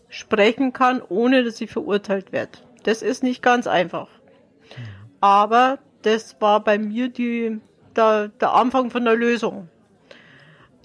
[0.08, 2.60] sprechen kann, ohne dass ich verurteilt werde.
[2.84, 4.08] Das ist nicht ganz einfach.
[5.20, 7.60] Aber das war bei mir die,
[7.98, 9.68] der, der Anfang von der Lösung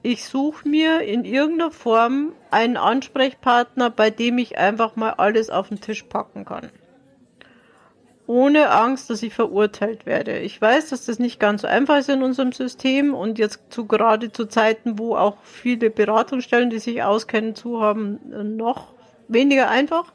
[0.04, 5.68] ich suche mir in irgendeiner Form einen Ansprechpartner, bei dem ich einfach mal alles auf
[5.68, 6.68] den Tisch packen kann.
[8.26, 10.40] Ohne Angst, dass ich verurteilt werde.
[10.40, 13.86] Ich weiß, dass das nicht ganz so einfach ist in unserem System und jetzt zu
[13.86, 18.20] gerade zu Zeiten, wo auch viele Beratungsstellen, die sich auskennen, zu haben,
[18.56, 18.92] noch
[19.28, 20.12] weniger einfach.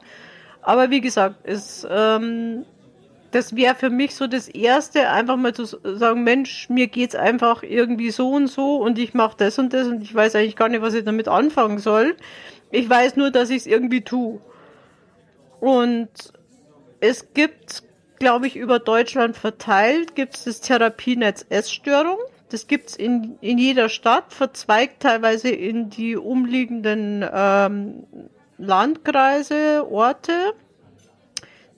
[0.62, 2.64] Aber wie gesagt, es ähm,
[3.30, 7.62] das wäre für mich so das Erste, einfach mal zu sagen, Mensch, mir geht's einfach
[7.62, 10.68] irgendwie so und so und ich mache das und das und ich weiß eigentlich gar
[10.68, 12.16] nicht, was ich damit anfangen soll.
[12.70, 14.40] Ich weiß nur, dass ich es irgendwie tue.
[15.60, 16.08] Und
[17.00, 17.82] es gibt,
[18.18, 22.18] glaube ich, über Deutschland verteilt, gibt es das Therapienetz Essstörung.
[22.50, 28.04] Das gibt's in, in jeder Stadt, verzweigt teilweise in die umliegenden ähm,
[28.58, 30.54] Landkreise, Orte.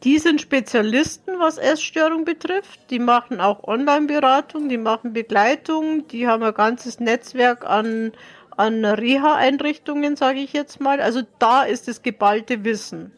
[0.04, 2.90] Die sind Spezialisten, was Essstörung betrifft.
[2.90, 8.12] Die machen auch Online-Beratung, die machen Begleitung, die haben ein ganzes Netzwerk an,
[8.56, 11.00] an Reha-Einrichtungen, sage ich jetzt mal.
[11.00, 13.12] Also da ist das geballte Wissen.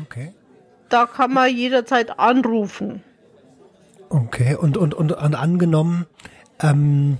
[0.00, 0.32] Okay.
[0.88, 3.04] Da kann man jederzeit anrufen.
[4.08, 6.06] Okay, und, und, und, und angenommen,
[6.60, 7.18] ähm,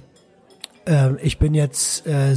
[0.87, 2.35] äh, ich bin jetzt, äh,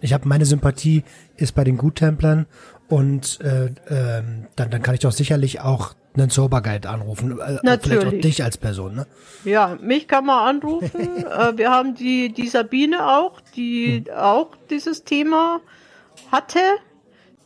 [0.00, 1.04] ich habe meine Sympathie
[1.36, 2.46] ist bei den Guttemplern
[2.88, 4.22] und äh, äh,
[4.56, 7.38] dann, dann kann ich doch sicherlich auch einen Sober Guide anrufen.
[7.38, 8.00] Äh, Natürlich.
[8.00, 9.06] Vielleicht auch dich als Person, ne?
[9.44, 11.24] Ja, mich kann man anrufen.
[11.26, 14.14] äh, wir haben die, die Sabine auch, die hm.
[14.14, 15.60] auch dieses Thema
[16.30, 16.60] hatte.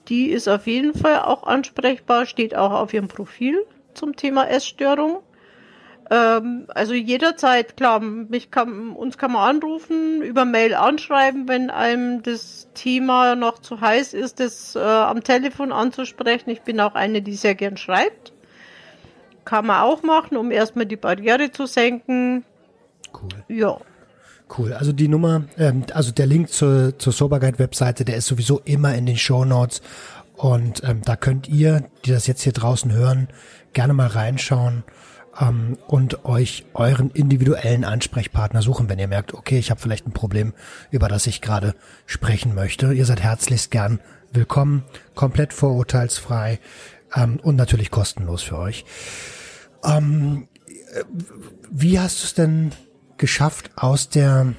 [0.09, 3.59] Die ist auf jeden Fall auch ansprechbar, steht auch auf ihrem Profil
[3.95, 5.19] zum Thema Essstörung.
[6.11, 12.23] Ähm, also jederzeit, klar, mich kann, uns kann man anrufen, über Mail anschreiben, wenn einem
[12.23, 16.51] das Thema noch zu heiß ist, das äh, am Telefon anzusprechen.
[16.51, 18.33] Ich bin auch eine, die sehr gern schreibt.
[19.45, 22.45] Kann man auch machen, um erstmal die Barriere zu senken.
[23.13, 23.45] Cool.
[23.49, 23.77] Ja.
[24.57, 24.73] Cool.
[24.73, 29.05] Also die Nummer, ähm, also der Link zur, zur Soberguide-Webseite, der ist sowieso immer in
[29.05, 29.83] den Show Notes.
[30.37, 33.29] Und ähm, da könnt ihr, die das jetzt hier draußen hören,
[33.75, 34.85] gerne mal reinschauen
[35.41, 40.13] ähm, und euch euren individuellen Ansprechpartner suchen, wenn ihr merkt, okay, ich habe vielleicht ein
[40.13, 40.55] Problem,
[40.91, 41.75] über das ich gerade
[42.07, 42.93] sprechen möchte.
[42.93, 44.01] Ihr seid herzlichst gern
[44.33, 46.59] willkommen, komplett vorurteilsfrei
[47.15, 48.85] ähm, und natürlich kostenlos für euch.
[49.85, 50.49] Ähm,
[51.71, 52.73] wie hast du es denn
[53.17, 54.55] geschafft, aus der,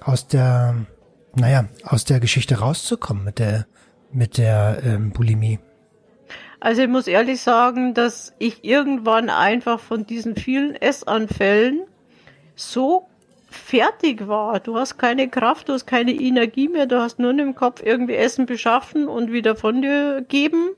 [0.00, 0.86] aus der,
[1.34, 3.66] naja, aus der Geschichte rauszukommen mit der,
[4.12, 5.58] mit der ähm, Bulimie?
[6.60, 11.82] Also ich muss ehrlich sagen, dass ich irgendwann einfach von diesen vielen Essanfällen
[12.54, 13.06] so
[13.50, 14.60] fertig war.
[14.60, 18.14] Du hast keine Kraft, du hast keine Energie mehr, du hast nur im Kopf irgendwie
[18.14, 20.70] Essen beschaffen und wieder von dir geben.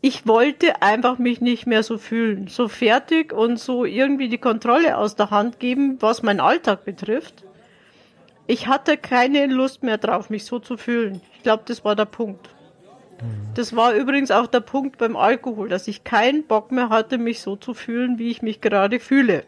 [0.00, 4.98] Ich wollte einfach mich nicht mehr so fühlen, so fertig und so irgendwie die Kontrolle
[4.98, 7.42] aus der Hand geben, was mein Alltag betrifft.
[8.46, 11.22] Ich hatte keine Lust mehr drauf, mich so zu fühlen.
[11.36, 12.53] Ich glaube, das war der Punkt.
[13.54, 17.40] Das war übrigens auch der Punkt beim Alkohol, dass ich keinen Bock mehr hatte, mich
[17.40, 19.44] so zu fühlen, wie ich mich gerade fühle.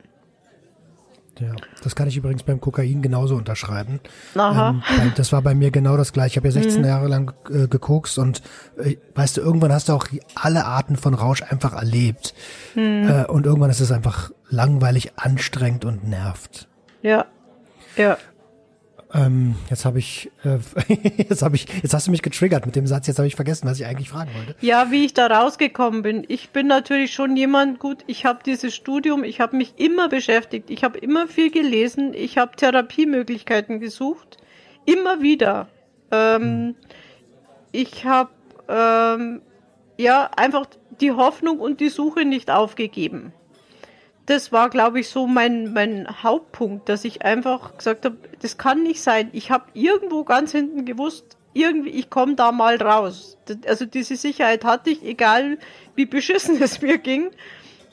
[1.38, 4.00] Ja, das kann ich übrigens beim Kokain genauso unterschreiben.
[4.36, 4.70] Aha.
[4.70, 6.32] Ähm, das war bei mir genau das gleiche.
[6.32, 6.88] Ich habe ja 16 mhm.
[6.88, 8.40] Jahre lang äh, gekokst und
[8.78, 12.32] äh, weißt du, irgendwann hast du auch alle Arten von Rausch einfach erlebt.
[12.74, 13.08] Mhm.
[13.08, 16.68] Äh, und irgendwann ist es einfach langweilig, anstrengend und nervt.
[17.02, 17.26] Ja.
[17.96, 18.16] Ja.
[19.16, 20.58] Ähm, jetzt habe ich, äh,
[21.16, 23.06] jetzt habe ich, jetzt hast du mich getriggert mit dem Satz.
[23.06, 24.54] Jetzt habe ich vergessen, was ich eigentlich fragen wollte.
[24.60, 26.24] Ja, wie ich da rausgekommen bin.
[26.28, 28.04] Ich bin natürlich schon jemand gut.
[28.06, 30.70] Ich habe dieses Studium, ich habe mich immer beschäftigt.
[30.70, 32.12] Ich habe immer viel gelesen.
[32.14, 34.36] Ich habe Therapiemöglichkeiten gesucht,
[34.84, 35.68] immer wieder.
[36.10, 36.74] Ähm, hm.
[37.72, 38.30] Ich habe
[38.68, 39.40] ähm,
[39.96, 40.66] ja einfach
[41.00, 43.32] die Hoffnung und die Suche nicht aufgegeben
[44.26, 48.82] das war, glaube ich, so mein, mein Hauptpunkt, dass ich einfach gesagt habe, das kann
[48.82, 49.30] nicht sein.
[49.32, 53.38] Ich habe irgendwo ganz hinten gewusst, irgendwie, ich komme da mal raus.
[53.66, 55.58] Also diese Sicherheit hatte ich, egal
[55.94, 57.30] wie beschissen es mir ging.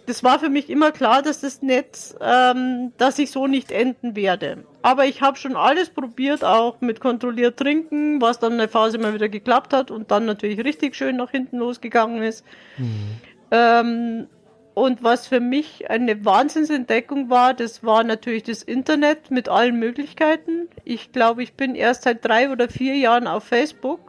[0.06, 4.18] Das war für mich immer klar, dass das Netz, ähm, dass ich so nicht enden
[4.18, 4.66] werde.
[4.82, 9.14] Aber ich habe schon alles probiert, auch mit kontrolliert trinken, was dann eine Phase mal
[9.14, 12.44] wieder geklappt hat und dann natürlich richtig schön nach hinten losgegangen ist.
[12.78, 13.12] Mhm.
[13.52, 14.28] Ähm,
[14.74, 20.68] und was für mich eine Wahnsinnsentdeckung war, das war natürlich das Internet mit allen Möglichkeiten.
[20.84, 24.00] Ich glaube, ich bin erst seit drei oder vier Jahren auf Facebook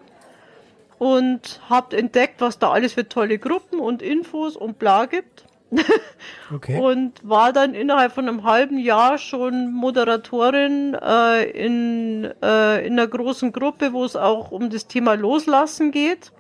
[0.99, 5.45] und habe entdeckt, was da alles für tolle Gruppen und Infos und bla gibt.
[6.55, 6.81] okay.
[6.81, 13.09] Und war dann innerhalb von einem halben Jahr schon Moderatorin äh, in, äh, in einer
[13.09, 16.33] großen Gruppe, wo es auch um das Thema Loslassen geht.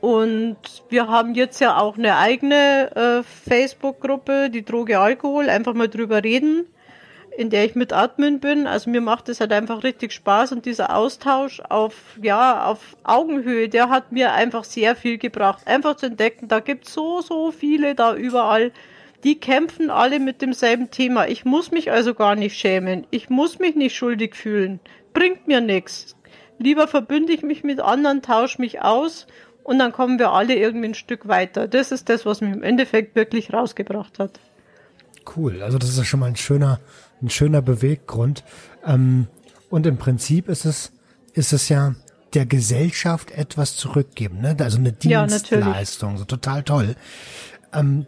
[0.00, 5.88] Und wir haben jetzt ja auch eine eigene äh, Facebook-Gruppe, die Droge Alkohol, einfach mal
[5.88, 6.66] drüber reden,
[7.36, 8.66] in der ich mit Admin bin.
[8.66, 13.68] Also mir macht es halt einfach richtig Spaß und dieser Austausch auf, ja, auf Augenhöhe,
[13.68, 15.66] der hat mir einfach sehr viel gebracht.
[15.66, 18.72] Einfach zu entdecken, da gibt es so, so viele da überall,
[19.24, 21.26] die kämpfen alle mit demselben Thema.
[21.26, 23.06] Ich muss mich also gar nicht schämen.
[23.10, 24.78] Ich muss mich nicht schuldig fühlen.
[25.14, 26.16] Bringt mir nichts.
[26.58, 29.26] Lieber verbünde ich mich mit anderen, tausche mich aus
[29.66, 31.66] und dann kommen wir alle irgendwie ein Stück weiter.
[31.66, 34.38] Das ist das, was mich im Endeffekt wirklich rausgebracht hat.
[35.36, 36.78] Cool, also das ist ja schon mal ein schöner,
[37.20, 38.44] ein schöner Beweggrund.
[38.86, 39.26] Ähm,
[39.68, 40.92] und im Prinzip ist es,
[41.32, 41.96] ist es ja
[42.32, 44.56] der Gesellschaft etwas zurückgeben, ne?
[44.60, 46.94] Also eine Dienstleistung, ja, so total toll.
[47.72, 48.06] Ähm,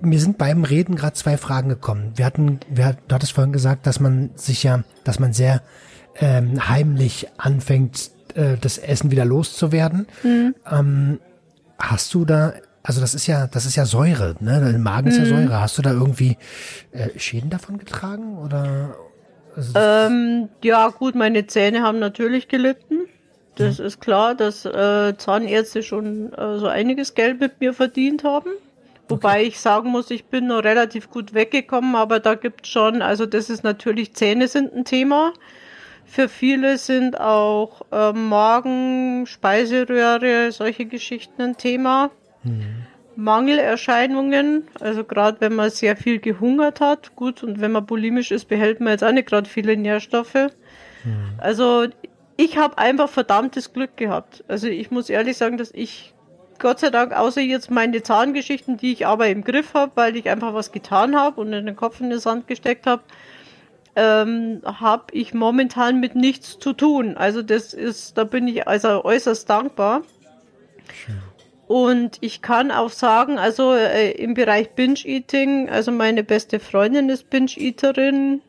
[0.00, 2.12] mir sind beim Reden gerade zwei Fragen gekommen.
[2.16, 5.60] Wir hatten, wir, du hattest vorhin gesagt, dass man sich ja, dass man sehr
[6.18, 10.06] ähm, heimlich anfängt, äh, das Essen wieder loszuwerden.
[10.22, 10.54] Mhm.
[10.70, 11.20] Ähm,
[11.78, 14.60] hast du da, also das ist ja, das ist ja Säure, ne?
[14.60, 15.28] Der Magen ist ja mhm.
[15.28, 15.60] Säure.
[15.60, 16.36] Hast du da irgendwie
[16.92, 18.96] äh, Schäden davon getragen oder?
[19.56, 23.06] Also ähm, ja, gut, meine Zähne haben natürlich gelitten.
[23.56, 23.86] Das mhm.
[23.86, 28.50] ist klar, dass äh, Zahnärzte schon äh, so einiges Geld mit mir verdient haben.
[29.08, 29.48] Wobei okay.
[29.48, 33.50] ich sagen muss, ich bin noch relativ gut weggekommen, aber da gibt schon, also das
[33.50, 35.32] ist natürlich, Zähne sind ein Thema.
[36.06, 42.10] Für viele sind auch äh, Magen, Speiseröhre, solche Geschichten ein Thema.
[42.42, 42.86] Mhm.
[43.16, 48.46] Mangelerscheinungen, also gerade wenn man sehr viel gehungert hat, gut, und wenn man bulimisch ist,
[48.46, 50.34] behält man jetzt auch nicht gerade viele Nährstoffe.
[51.04, 51.34] Mhm.
[51.38, 51.86] Also
[52.36, 54.44] ich habe einfach verdammtes Glück gehabt.
[54.48, 56.12] Also ich muss ehrlich sagen, dass ich
[56.58, 60.28] Gott sei Dank, außer jetzt meine Zahngeschichten, die ich aber im Griff habe, weil ich
[60.28, 63.02] einfach was getan habe und in den Kopf in den Sand gesteckt habe,
[63.96, 67.16] ähm, habe ich momentan mit nichts zu tun.
[67.16, 70.02] Also das ist, da bin ich also äußerst dankbar.
[71.66, 77.28] Und ich kann auch sagen, also äh, im Bereich Binge-Eating, also meine beste Freundin ist
[77.28, 78.40] Binge-Eaterin,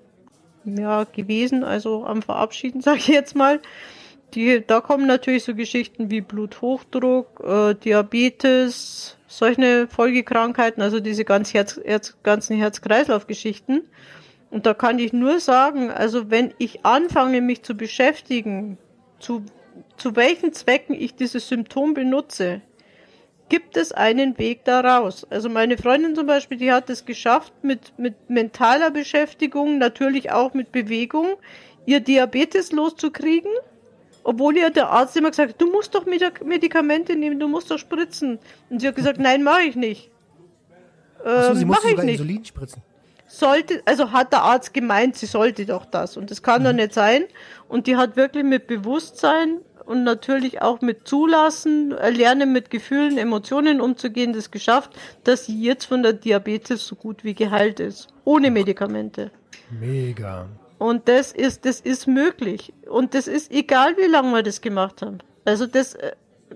[0.65, 3.59] ja, gewesen, also am Verabschieden, sage ich jetzt mal.
[4.33, 11.53] Die, da kommen natürlich so Geschichten wie Bluthochdruck, äh, Diabetes, solche Folgekrankheiten, also diese ganz
[11.53, 13.83] Herz, Herz, ganzen Herz-Kreislauf-Geschichten.
[14.49, 18.77] Und da kann ich nur sagen, also wenn ich anfange, mich zu beschäftigen,
[19.19, 19.43] zu,
[19.97, 22.61] zu welchen Zwecken ich dieses Symptom benutze,
[23.49, 25.25] gibt es einen Weg daraus.
[25.29, 30.53] Also meine Freundin zum Beispiel, die hat es geschafft, mit, mit mentaler Beschäftigung, natürlich auch
[30.53, 31.37] mit Bewegung,
[31.85, 33.51] ihr Diabetes loszukriegen,
[34.23, 37.79] obwohl ihr der Arzt immer gesagt hat, du musst doch Medikamente nehmen, du musst doch
[37.79, 38.39] spritzen.
[38.69, 40.11] Und sie hat gesagt, nein, mache ich nicht.
[41.23, 42.19] Ähm, Achso, sie ähm, musste sogar nicht.
[42.19, 42.81] Insulin spritzen
[43.27, 46.17] sollte, also hat der Arzt gemeint, sie sollte doch das.
[46.17, 46.65] Und das kann mhm.
[46.65, 47.25] doch nicht sein.
[47.67, 53.79] Und die hat wirklich mit Bewusstsein und natürlich auch mit Zulassen, Lernen mit Gefühlen, Emotionen
[53.79, 54.91] umzugehen, das geschafft,
[55.23, 58.07] dass sie jetzt von der Diabetes so gut wie geheilt ist.
[58.25, 59.31] Ohne Medikamente.
[59.69, 60.47] Mega.
[60.77, 62.73] Und das ist, das ist möglich.
[62.89, 65.19] Und das ist egal, wie lange wir das gemacht haben.
[65.45, 66.11] Also das, äh,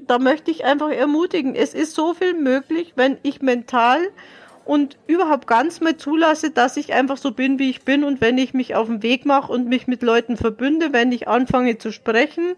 [0.08, 1.56] da möchte ich einfach ermutigen.
[1.56, 4.00] Es ist so viel möglich, wenn ich mental
[4.66, 8.04] und überhaupt ganz mal zulasse, dass ich einfach so bin, wie ich bin.
[8.04, 11.28] Und wenn ich mich auf den Weg mache und mich mit Leuten verbünde, wenn ich
[11.28, 12.54] anfange zu sprechen,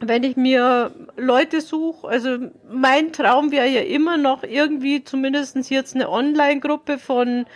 [0.00, 2.36] wenn ich mir Leute suche, also
[2.70, 7.46] mein Traum wäre ja immer noch irgendwie zumindestens jetzt eine Online-Gruppe von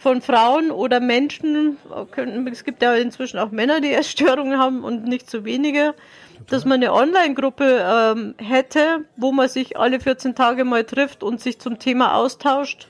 [0.00, 1.76] von Frauen oder Menschen,
[2.52, 5.92] es gibt ja inzwischen auch Männer, die Essstörungen haben und nicht zu wenige,
[6.48, 11.40] dass man eine Online-Gruppe ähm, hätte, wo man sich alle 14 Tage mal trifft und
[11.40, 12.86] sich zum Thema austauscht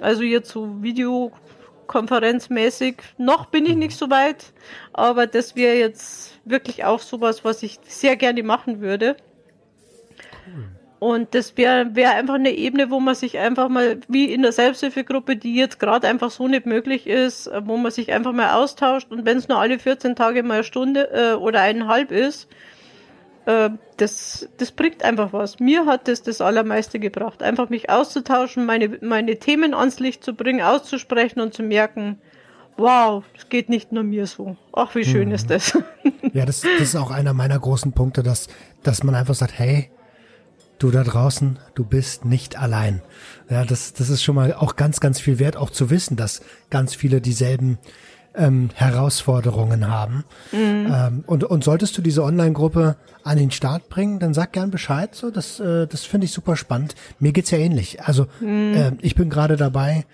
[0.00, 2.96] also jetzt so Videokonferenzmäßig.
[3.18, 4.52] Noch bin ich nicht so weit,
[4.92, 9.16] aber das wäre jetzt wirklich auch sowas, was ich sehr gerne machen würde.
[11.04, 14.52] Und das wäre wär einfach eine Ebene, wo man sich einfach mal, wie in der
[14.52, 19.10] Selbsthilfegruppe, die jetzt gerade einfach so nicht möglich ist, wo man sich einfach mal austauscht
[19.10, 22.48] und wenn es nur alle 14 Tage mal eine Stunde äh, oder eineinhalb ist,
[23.46, 25.60] äh, das, das bringt einfach was.
[25.60, 27.42] Mir hat das das Allermeiste gebracht.
[27.42, 32.18] Einfach mich auszutauschen, meine, meine Themen ans Licht zu bringen, auszusprechen und zu merken,
[32.76, 34.56] wow, es geht nicht nur mir so.
[34.72, 35.34] Ach, wie schön mhm.
[35.34, 35.78] ist das.
[36.32, 38.48] ja, das, das ist auch einer meiner großen Punkte, dass,
[38.82, 39.90] dass man einfach sagt, hey,
[40.78, 43.02] du da draußen, du bist nicht allein.
[43.48, 46.42] Ja, das, das ist schon mal auch ganz, ganz viel wert, auch zu wissen, dass
[46.70, 47.78] ganz viele dieselben
[48.34, 50.24] ähm, Herausforderungen haben.
[50.52, 50.92] Mhm.
[50.92, 55.14] Ähm, und, und solltest du diese Online-Gruppe an den Start bringen, dann sag gern Bescheid.
[55.14, 56.94] So, das, äh, das finde ich super spannend.
[57.18, 58.02] Mir geht's ja ähnlich.
[58.02, 58.74] Also mhm.
[58.74, 60.04] äh, ich bin gerade dabei,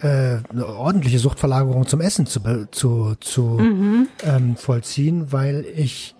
[0.00, 4.08] äh, eine ordentliche Suchtverlagerung zum Essen zu, zu, zu mhm.
[4.24, 6.14] ähm, vollziehen, weil ich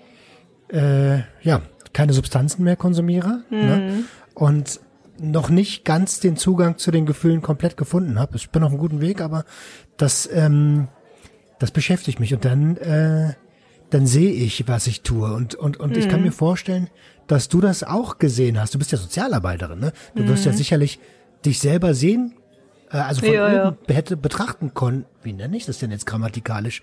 [0.68, 3.56] äh, ja keine Substanzen mehr konsumiere ne?
[3.56, 3.66] mhm.
[3.66, 4.04] ne?
[4.34, 4.80] und
[5.20, 8.36] noch nicht ganz den Zugang zu den Gefühlen komplett gefunden habe.
[8.36, 9.44] Ich bin auf einem guten Weg, aber
[9.96, 10.88] das ähm,
[11.58, 13.34] das beschäftigt mich und dann äh,
[13.90, 15.98] dann sehe ich, was ich tue und und und mhm.
[15.98, 16.26] ich kann mhm.
[16.26, 16.90] mir vorstellen,
[17.26, 18.74] dass du das auch gesehen hast.
[18.74, 19.92] Du bist ja Sozialarbeiterin, ne?
[20.14, 20.28] Du mhm.
[20.28, 20.56] wirst ja mhm.
[20.56, 20.98] sicherlich
[21.44, 22.34] dich selber sehen,
[22.90, 23.94] äh, also von ja, oben ja.
[23.94, 25.04] hätte betrachten können.
[25.22, 26.82] Wie nenne ich das denn jetzt grammatikalisch?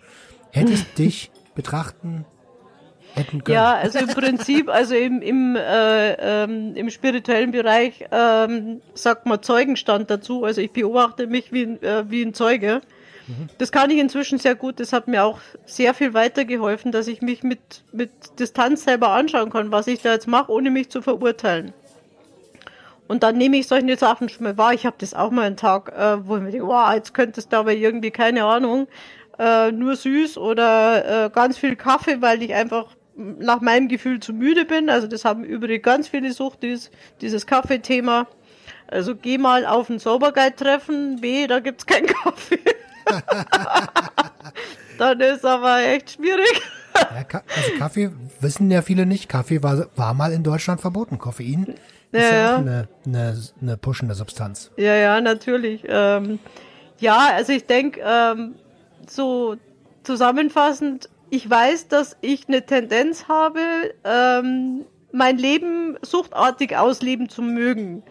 [0.51, 2.25] Hättest dich betrachten.
[3.47, 9.41] Ja, also im Prinzip, also im, im, äh, ähm, im spirituellen Bereich ähm, sagt man
[9.41, 10.43] Zeugenstand dazu.
[10.43, 12.81] Also ich beobachte mich wie, äh, wie ein Zeuge.
[13.57, 14.79] Das kann ich inzwischen sehr gut.
[14.79, 19.49] Das hat mir auch sehr viel weitergeholfen, dass ich mich mit, mit Distanz selber anschauen
[19.49, 21.73] kann, was ich da jetzt mache, ohne mich zu verurteilen.
[23.07, 24.73] Und dann nehme ich solche Sachen schon mal wahr.
[24.73, 27.53] Ich habe das auch mal einen Tag, äh, wo ich mir denke, wow, jetzt könntest
[27.53, 28.87] du aber irgendwie, keine Ahnung,
[29.37, 34.33] äh, nur süß oder äh, ganz viel Kaffee, weil ich einfach nach meinem Gefühl zu
[34.33, 34.89] müde bin.
[34.89, 38.27] Also das haben übrigens ganz viele Sucht, dieses, dieses Kaffeethema.
[38.87, 42.59] Also geh mal auf ein Sauberguide-Treffen, B, da gibt's keinen Kaffee.
[44.97, 46.61] Dann ist aber echt schwierig.
[46.95, 49.27] Ja, also Kaffee wissen ja viele nicht.
[49.27, 51.17] Kaffee war, war mal in Deutschland verboten.
[51.17, 51.75] Koffein
[52.11, 54.71] ist ja, ja auch eine, eine, eine pushende Substanz.
[54.77, 55.83] Ja, ja, natürlich.
[55.87, 56.39] Ähm,
[56.99, 58.55] ja, also ich denke, ähm,
[59.07, 59.57] so
[60.03, 63.59] zusammenfassend, ich weiß, dass ich eine Tendenz habe,
[64.03, 68.03] ähm, mein Leben suchtartig ausleben zu mögen.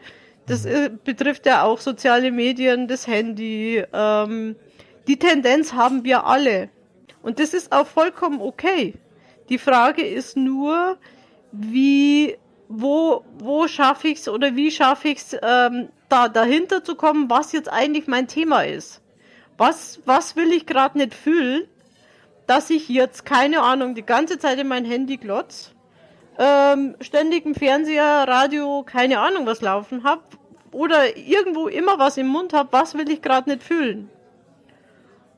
[0.46, 0.98] Das mhm.
[1.04, 4.56] betrifft ja auch soziale Medien, das Handy, ähm,
[5.06, 6.70] die Tendenz haben wir alle.
[7.22, 8.94] Und das ist auch vollkommen okay.
[9.48, 10.98] Die Frage ist nur,
[11.52, 12.36] wie,
[12.68, 17.30] wo, wo schaffe ich es oder wie schaffe ich es, ähm, da dahinter zu kommen,
[17.30, 19.02] was jetzt eigentlich mein Thema ist.
[19.56, 21.64] Was, was will ich gerade nicht fühlen,
[22.46, 25.72] dass ich jetzt, keine Ahnung, die ganze Zeit in mein Handy glotz,
[26.38, 30.22] ähm, ständig im Fernseher, Radio, keine Ahnung was laufen hab
[30.72, 34.10] oder irgendwo immer was im Mund hab, was will ich gerade nicht fühlen.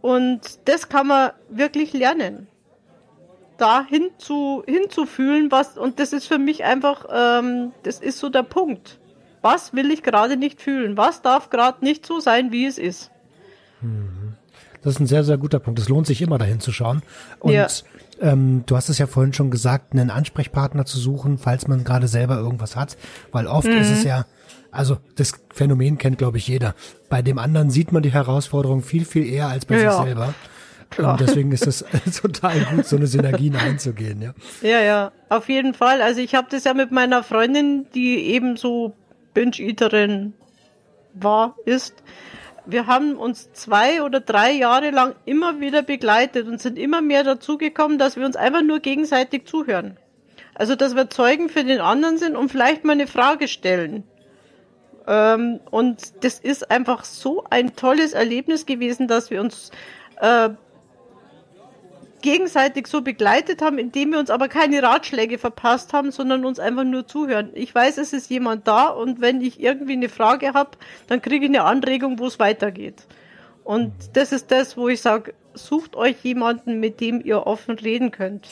[0.06, 2.46] Und das kann man wirklich lernen.
[3.58, 8.44] Da hinzu, hinzufühlen, was, und das ist für mich einfach, ähm, das ist so der
[8.44, 9.00] Punkt.
[9.42, 10.96] Was will ich gerade nicht fühlen?
[10.96, 13.10] Was darf gerade nicht so sein, wie es ist?
[13.80, 14.36] Mhm.
[14.80, 15.80] Das ist ein sehr, sehr guter Punkt.
[15.80, 17.02] Es lohnt sich immer dahin zu schauen.
[17.40, 17.66] Und ja.
[18.20, 22.06] ähm, du hast es ja vorhin schon gesagt, einen Ansprechpartner zu suchen, falls man gerade
[22.06, 22.96] selber irgendwas hat.
[23.32, 23.78] Weil oft mhm.
[23.78, 24.24] ist es ja,
[24.76, 26.74] also das Phänomen kennt, glaube ich, jeder.
[27.08, 29.92] Bei dem anderen sieht man die Herausforderung viel, viel eher als bei ja.
[29.92, 30.34] sich selber.
[30.90, 31.12] Klar.
[31.12, 31.84] Und deswegen ist es
[32.20, 34.34] total gut, so eine Synergien einzugehen, ja.
[34.62, 36.00] Ja, ja, auf jeden Fall.
[36.00, 38.94] Also ich habe das ja mit meiner Freundin, die eben so
[39.34, 40.32] Binge-Eaterin
[41.14, 41.94] war, ist.
[42.64, 47.22] Wir haben uns zwei oder drei Jahre lang immer wieder begleitet und sind immer mehr
[47.22, 49.96] dazu gekommen, dass wir uns einfach nur gegenseitig zuhören.
[50.54, 54.04] Also, dass wir Zeugen für den anderen sind und vielleicht mal eine Frage stellen.
[55.06, 59.70] Ähm, und das ist einfach so ein tolles Erlebnis gewesen, dass wir uns
[60.20, 60.50] äh,
[62.22, 66.84] gegenseitig so begleitet haben, indem wir uns aber keine Ratschläge verpasst haben, sondern uns einfach
[66.84, 67.50] nur zuhören.
[67.54, 70.70] Ich weiß, es ist jemand da und wenn ich irgendwie eine Frage habe,
[71.06, 73.06] dann kriege ich eine Anregung, wo es weitergeht.
[73.62, 78.10] Und das ist das, wo ich sage, sucht euch jemanden, mit dem ihr offen reden
[78.10, 78.48] könnt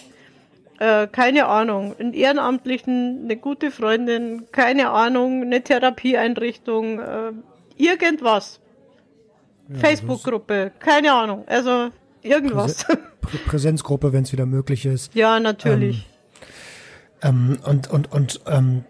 [0.79, 7.33] äh, keine Ahnung, einen Ehrenamtlichen, eine gute Freundin, keine Ahnung, eine Therapieeinrichtung, äh,
[7.77, 8.61] irgendwas.
[9.69, 11.91] Ja, Facebook-Gruppe, keine Ahnung, also
[12.23, 12.85] irgendwas.
[13.21, 15.15] Prä Präsenzgruppe, wenn es wieder möglich ist.
[15.15, 16.09] Ja, natürlich.
[17.23, 18.85] Ähm, ähm, und und und ähm,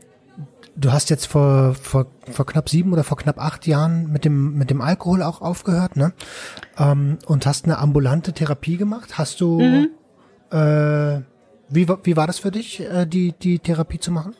[0.77, 4.55] du hast jetzt vor, vor, vor knapp sieben oder vor knapp acht Jahren mit dem,
[4.55, 6.13] mit dem Alkohol auch aufgehört, ne?
[6.79, 9.19] Ähm, und hast eine ambulante Therapie gemacht.
[9.19, 9.89] Hast du mhm.
[10.51, 11.23] äh,
[11.75, 14.35] wie, wie war das für dich, äh, die, die Therapie zu machen?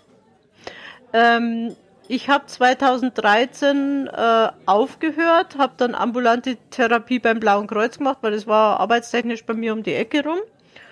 [1.13, 1.77] Ähm,
[2.09, 8.47] ich habe 2013 äh, aufgehört, habe dann ambulante Therapie beim Blauen Kreuz gemacht, weil das
[8.47, 10.39] war arbeitstechnisch bei mir um die Ecke rum.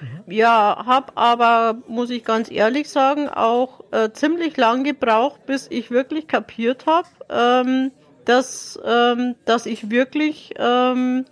[0.01, 0.33] Mhm.
[0.33, 5.91] Ja, habe aber, muss ich ganz ehrlich sagen, auch äh, ziemlich lang gebraucht, bis ich
[5.91, 7.93] wirklich kapiert habe, ähm,
[8.25, 11.25] dass, ähm, dass ich wirklich ähm,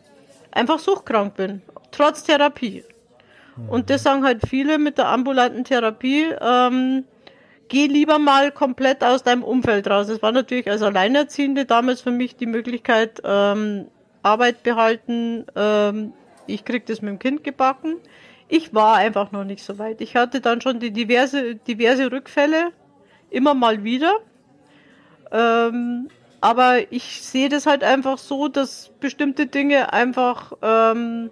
[0.52, 2.84] einfach suchtkrank bin, trotz Therapie.
[3.68, 7.04] Und das sagen halt viele mit der ambulanten Therapie, ähm,
[7.68, 10.08] geh lieber mal komplett aus deinem Umfeld raus.
[10.08, 13.86] Es war natürlich als Alleinerziehende damals für mich die Möglichkeit, ähm,
[14.22, 16.12] Arbeit behalten, ähm,
[16.46, 17.96] ich krieg das mit dem Kind gebacken.
[18.48, 20.00] Ich war einfach noch nicht so weit.
[20.00, 22.72] Ich hatte dann schon die diverse, diverse Rückfälle,
[23.30, 24.16] immer mal wieder.
[25.30, 26.08] Ähm,
[26.40, 31.30] aber ich sehe das halt einfach so, dass bestimmte Dinge einfach, ähm,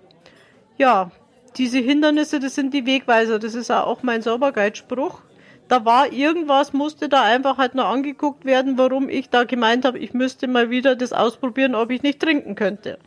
[0.77, 1.11] ja,
[1.57, 3.39] diese Hindernisse, das sind die Wegweiser.
[3.39, 5.21] Das ist auch mein Sauberkeitsspruch.
[5.69, 9.99] Da war irgendwas, musste da einfach halt noch angeguckt werden, warum ich da gemeint habe,
[9.99, 12.99] ich müsste mal wieder das ausprobieren, ob ich nicht trinken könnte.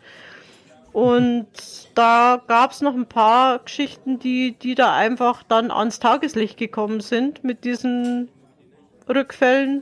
[0.93, 1.47] Und
[1.95, 6.99] da gab es noch ein paar Geschichten, die, die da einfach dann ans Tageslicht gekommen
[6.99, 8.29] sind mit diesen
[9.09, 9.81] Rückfällen,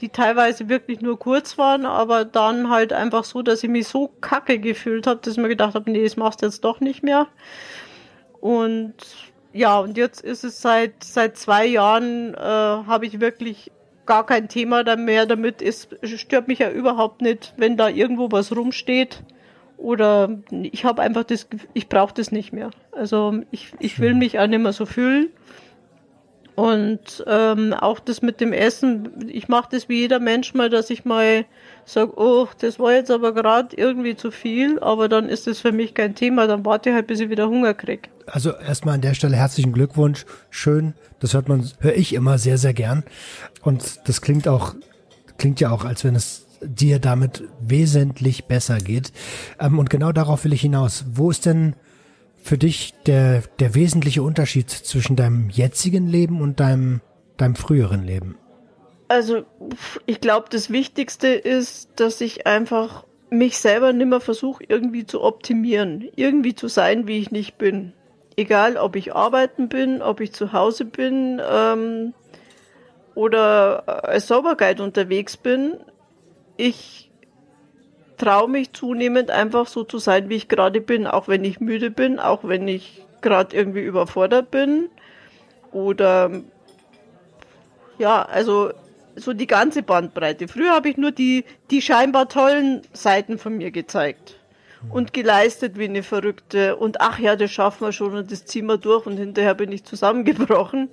[0.00, 4.08] die teilweise wirklich nur kurz waren, aber dann halt einfach so, dass ich mich so
[4.20, 7.02] kacke gefühlt habe, dass ich mir gedacht habe, nee, das machst du jetzt doch nicht
[7.02, 7.26] mehr.
[8.40, 8.94] Und
[9.52, 13.72] ja, und jetzt ist es seit seit zwei Jahren äh, habe ich wirklich
[14.06, 15.60] gar kein Thema mehr damit.
[15.60, 19.22] Es stört mich ja überhaupt nicht, wenn da irgendwo was rumsteht
[19.76, 22.70] oder ich habe einfach das, ich brauche das nicht mehr.
[22.92, 25.30] Also ich, ich will mich auch nicht mehr so fühlen.
[26.58, 30.90] Und ähm, auch das mit dem Essen, ich mache das wie jeder Mensch mal, dass
[30.90, 31.44] ich mal
[31.84, 35.70] sage, oh, das war jetzt aber gerade irgendwie zu viel, aber dann ist das für
[35.70, 38.10] mich kein Thema, dann warte ich halt, bis ich wieder Hunger krieg.
[38.26, 42.58] Also erstmal an der Stelle herzlichen Glückwunsch, schön, das hört man, höre ich immer sehr,
[42.58, 43.04] sehr gern.
[43.62, 44.74] Und das klingt auch,
[45.36, 49.12] klingt ja auch, als wenn es dir damit wesentlich besser geht.
[49.60, 51.04] Ähm, und genau darauf will ich hinaus.
[51.12, 51.76] Wo ist denn
[52.40, 57.00] für dich der, der wesentliche Unterschied zwischen deinem jetzigen Leben und deinem,
[57.36, 58.36] deinem früheren Leben?
[59.08, 59.44] Also,
[60.06, 66.08] ich glaube, das Wichtigste ist, dass ich einfach mich selber nimmer versuche, irgendwie zu optimieren,
[66.16, 67.92] irgendwie zu sein, wie ich nicht bin.
[68.36, 72.14] Egal, ob ich arbeiten bin, ob ich zu Hause bin ähm,
[73.14, 75.76] oder als Sauberkeit unterwegs bin,
[76.56, 77.07] ich
[78.18, 81.90] traue mich zunehmend einfach so zu sein, wie ich gerade bin, auch wenn ich müde
[81.90, 84.88] bin, auch wenn ich gerade irgendwie überfordert bin
[85.72, 86.30] oder
[87.98, 88.70] ja, also
[89.16, 90.46] so die ganze Bandbreite.
[90.46, 94.36] Früher habe ich nur die, die scheinbar tollen Seiten von mir gezeigt
[94.90, 98.66] und geleistet wie eine Verrückte und ach ja, das schaffen wir schon und das ziehen
[98.66, 100.82] wir durch und hinterher bin ich zusammengebrochen.
[100.82, 100.90] Mhm.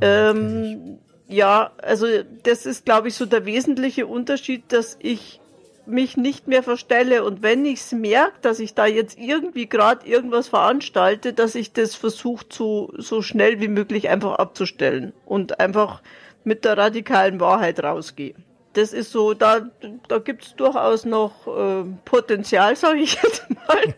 [0.00, 0.98] Ähm,
[1.28, 2.06] ja, also
[2.42, 5.40] das ist, glaube ich, so der wesentliche Unterschied, dass ich
[5.86, 10.06] mich nicht mehr verstelle und wenn ich es merke, dass ich da jetzt irgendwie gerade
[10.06, 16.02] irgendwas veranstalte, dass ich das versuche so schnell wie möglich einfach abzustellen und einfach
[16.44, 18.34] mit der radikalen Wahrheit rausgehe.
[18.72, 19.70] Das ist so, da,
[20.06, 23.94] da gibt es durchaus noch äh, Potenzial, sage ich jetzt mal.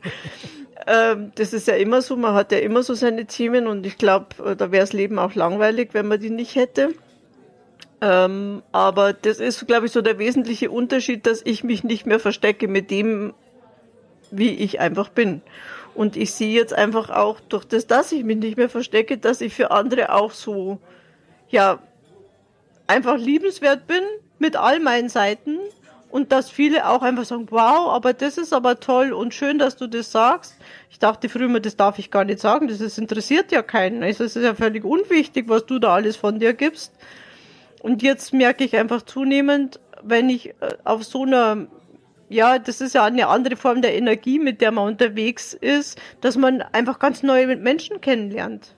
[0.86, 3.99] ähm, das ist ja immer so, man hat ja immer so seine Themen und ich
[3.99, 6.95] glaube, äh, da wäre das Leben auch langweilig, wenn man die nicht hätte.
[8.01, 12.20] Ähm, aber das ist, glaube ich, so der wesentliche Unterschied, dass ich mich nicht mehr
[12.20, 13.34] verstecke mit dem,
[14.30, 15.42] wie ich einfach bin.
[15.94, 19.40] Und ich sehe jetzt einfach auch durch das, dass ich mich nicht mehr verstecke, dass
[19.40, 20.78] ich für andere auch so,
[21.49, 21.80] ja,
[22.86, 24.03] einfach liebenswert bin
[24.38, 25.59] mit all meinen Seiten
[26.11, 29.76] und dass viele auch einfach sagen, wow, aber das ist aber toll und schön, dass
[29.76, 30.57] du das sagst.
[30.90, 34.03] Ich dachte früher immer, das darf ich gar nicht sagen, das ist, interessiert ja keinen.
[34.03, 36.92] Also es ist ja völlig unwichtig, was du da alles von dir gibst.
[37.83, 40.55] Und jetzt merke ich einfach zunehmend, wenn ich äh,
[40.85, 41.66] auf so einer,
[42.29, 46.37] ja, das ist ja eine andere Form der Energie, mit der man unterwegs ist, dass
[46.37, 48.74] man einfach ganz neue Menschen kennenlernt.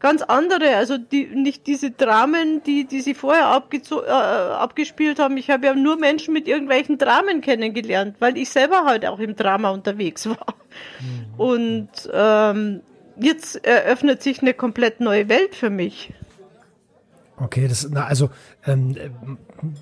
[0.00, 5.36] Ganz andere, also die, nicht diese Dramen, die, die sie vorher abgezo äh, abgespielt haben.
[5.36, 9.36] Ich habe ja nur Menschen mit irgendwelchen Dramen kennengelernt, weil ich selber halt auch im
[9.36, 10.54] Drama unterwegs war.
[11.00, 11.40] Mhm.
[11.40, 12.80] Und ähm,
[13.20, 16.14] jetzt eröffnet sich eine komplett neue Welt für mich.
[17.40, 18.30] Okay, das na, also
[18.66, 18.96] ähm,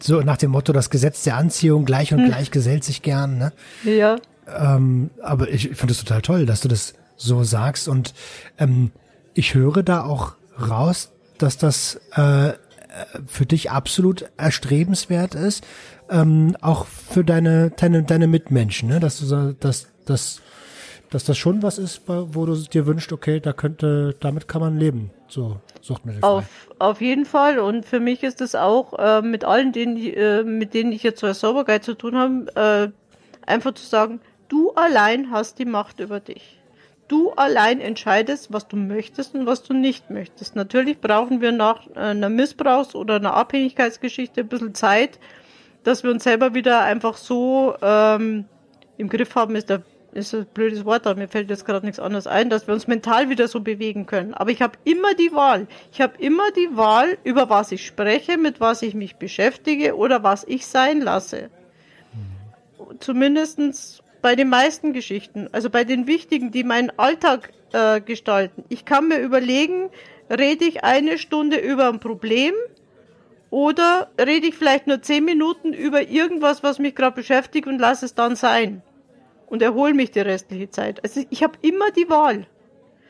[0.01, 2.27] so nach dem Motto das Gesetz der Anziehung gleich und hm.
[2.27, 3.53] gleich gesellt sich gern, ne?
[3.85, 4.17] Ja.
[4.47, 8.15] Ähm, aber ich finde es total toll, dass du das so sagst und
[8.59, 8.93] ähm,
[9.35, 12.53] ich höre da auch raus, dass das äh,
[13.27, 15.65] für dich absolut erstrebenswert ist,
[16.11, 19.01] ähm, auch für deine deine deine Mitmenschen, ne?
[19.01, 20.41] Dass du dass dass
[21.11, 24.79] dass das schon was ist, wo du dir wünschst, okay, da könnte damit kann man
[24.79, 26.23] leben, so Suchtmittel.
[26.23, 26.45] Auf,
[26.79, 27.59] auf jeden Fall.
[27.59, 31.25] Und für mich ist es auch äh, mit allen, denen, äh, mit denen ich jetzt
[31.25, 32.93] als Sauberkeit zu tun habe,
[33.47, 36.59] äh, einfach zu sagen, du allein hast die Macht über dich.
[37.09, 40.57] Du allein entscheidest, was du möchtest und was du nicht möchtest.
[40.57, 45.19] Natürlich brauchen wir nach einer Missbrauchs- oder einer Abhängigkeitsgeschichte ein bisschen Zeit,
[45.85, 48.45] dass wir uns selber wieder einfach so ähm,
[48.99, 49.83] im Griff haben, ist der
[50.19, 52.87] ist ein blödes Wort, aber mir fällt jetzt gerade nichts anderes ein, dass wir uns
[52.87, 54.35] mental wieder so bewegen können.
[54.35, 55.67] Aber ich habe immer die Wahl.
[55.93, 60.23] Ich habe immer die Wahl, über was ich spreche, mit was ich mich beschäftige oder
[60.23, 61.51] was ich sein lasse.
[63.01, 68.65] Zumindestens bei den meisten Geschichten, also bei den wichtigen, die meinen Alltag äh, gestalten.
[68.69, 69.91] Ich kann mir überlegen,
[70.31, 72.55] rede ich eine Stunde über ein Problem
[73.51, 78.07] oder rede ich vielleicht nur zehn Minuten über irgendwas, was mich gerade beschäftigt und lasse
[78.07, 78.83] es dann sein
[79.51, 81.03] und erhole mich die restliche Zeit.
[81.03, 82.47] Also ich habe immer die Wahl.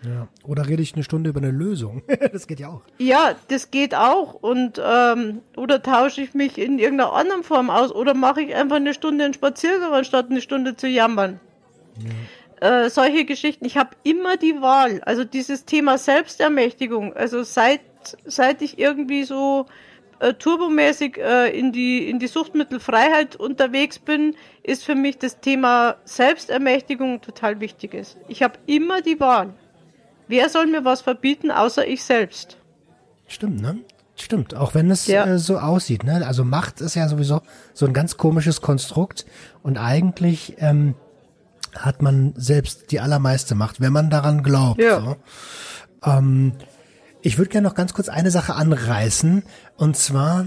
[0.05, 0.29] Ja.
[0.45, 2.03] Oder rede ich eine Stunde über eine Lösung?
[2.33, 2.83] das geht ja auch.
[2.99, 4.35] Ja, das geht auch.
[4.35, 8.77] Und ähm, oder tausche ich mich in irgendeiner anderen Form aus oder mache ich einfach
[8.77, 11.41] eine Stunde einen Spaziergang, anstatt eine Stunde zu jammern.
[12.61, 12.85] Ja.
[12.85, 13.65] Äh, solche Geschichten.
[13.65, 15.01] Ich habe immer die Wahl.
[15.05, 17.15] Also dieses Thema Selbstermächtigung.
[17.15, 17.81] Also seit
[18.25, 19.67] seit ich irgendwie so
[20.21, 25.97] äh, turbomäßig äh, in die in die Suchtmittelfreiheit unterwegs bin, ist für mich das Thema
[26.05, 28.17] Selbstermächtigung total wichtig ist.
[28.29, 29.55] Ich habe immer die Wahl.
[30.27, 32.59] Wer soll mir was verbieten, außer ich selbst?
[33.27, 33.79] Stimmt, ne?
[34.17, 35.25] Stimmt, auch wenn es ja.
[35.27, 36.03] äh, so aussieht.
[36.03, 36.27] Ne?
[36.27, 37.41] Also Macht ist ja sowieso
[37.73, 39.25] so ein ganz komisches Konstrukt
[39.63, 40.95] und eigentlich ähm,
[41.77, 44.83] hat man selbst die allermeiste Macht, wenn man daran glaubt.
[44.83, 45.01] Ja.
[45.01, 45.17] So.
[46.05, 46.53] Ähm,
[47.23, 49.43] ich würde gerne noch ganz kurz eine Sache anreißen
[49.77, 50.47] und zwar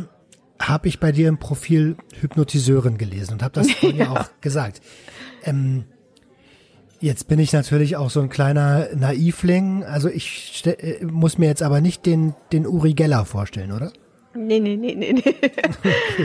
[0.60, 4.82] habe ich bei dir im Profil Hypnotiseurin gelesen und habe das vorhin ja auch gesagt.
[5.44, 5.86] Ähm,
[7.02, 9.84] Jetzt bin ich natürlich auch so ein kleiner Naivling.
[9.84, 13.92] Also ich äh, muss mir jetzt aber nicht den, den Uri Geller vorstellen, oder?
[14.36, 15.24] Nee, nee, nee, nee, nee.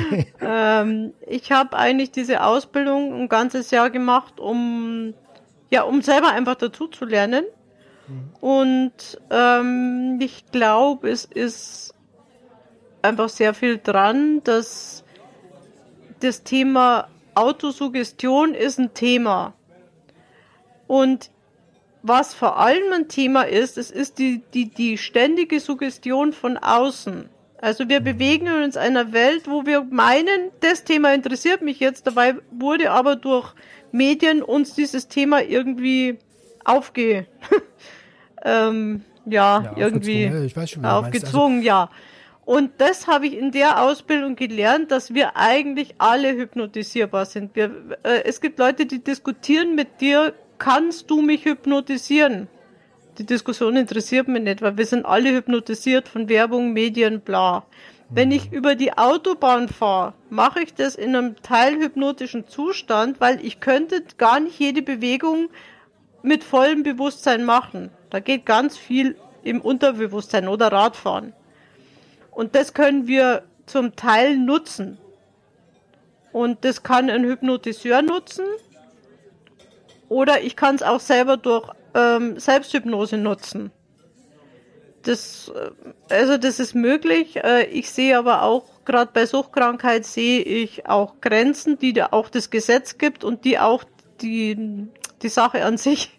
[0.06, 0.26] Okay.
[0.42, 5.14] ähm, ich habe eigentlich diese Ausbildung ein ganzes Jahr gemacht, um
[5.70, 7.44] ja, um selber einfach dazu zu lernen.
[8.40, 11.94] Und ähm, ich glaube, es ist
[13.02, 15.04] einfach sehr viel dran, dass
[16.20, 19.54] das Thema Autosuggestion ist ein Thema.
[20.86, 21.30] Und
[22.02, 27.28] was vor allem ein Thema ist, es ist die, die, die ständige Suggestion von außen.
[27.60, 32.06] Also wir bewegen uns in einer Welt, wo wir meinen, das Thema interessiert mich jetzt,
[32.06, 33.54] dabei wurde aber durch
[33.92, 36.18] Medien uns dieses Thema irgendwie
[36.64, 37.26] aufge,
[38.46, 41.90] ähm, ja, ja irgendwie aufgezwungen, aufgezwungen also ja.
[42.44, 47.56] Und das habe ich in der Ausbildung gelernt, dass wir eigentlich alle hypnotisierbar sind.
[47.56, 47.72] Wir,
[48.04, 52.48] äh, es gibt Leute, die diskutieren mit dir kannst du mich hypnotisieren?
[53.18, 57.64] Die Diskussion interessiert mich nicht, weil wir sind alle hypnotisiert von Werbung, Medien, bla.
[58.10, 63.58] Wenn ich über die Autobahn fahre, mache ich das in einem teilhypnotischen Zustand, weil ich
[63.58, 65.48] könnte gar nicht jede Bewegung
[66.22, 67.90] mit vollem Bewusstsein machen.
[68.10, 71.32] Da geht ganz viel im Unterbewusstsein oder Radfahren.
[72.30, 74.98] Und das können wir zum Teil nutzen.
[76.32, 78.44] Und das kann ein Hypnotiseur nutzen
[80.08, 83.72] oder ich kann es auch selber durch ähm, Selbsthypnose nutzen.
[85.02, 87.36] Das, äh, also das ist möglich.
[87.36, 92.28] Äh, ich sehe aber auch, gerade bei Suchtkrankheit sehe ich auch Grenzen, die da auch
[92.28, 93.84] das Gesetz gibt und die auch
[94.20, 94.88] die,
[95.22, 96.18] die Sache an sich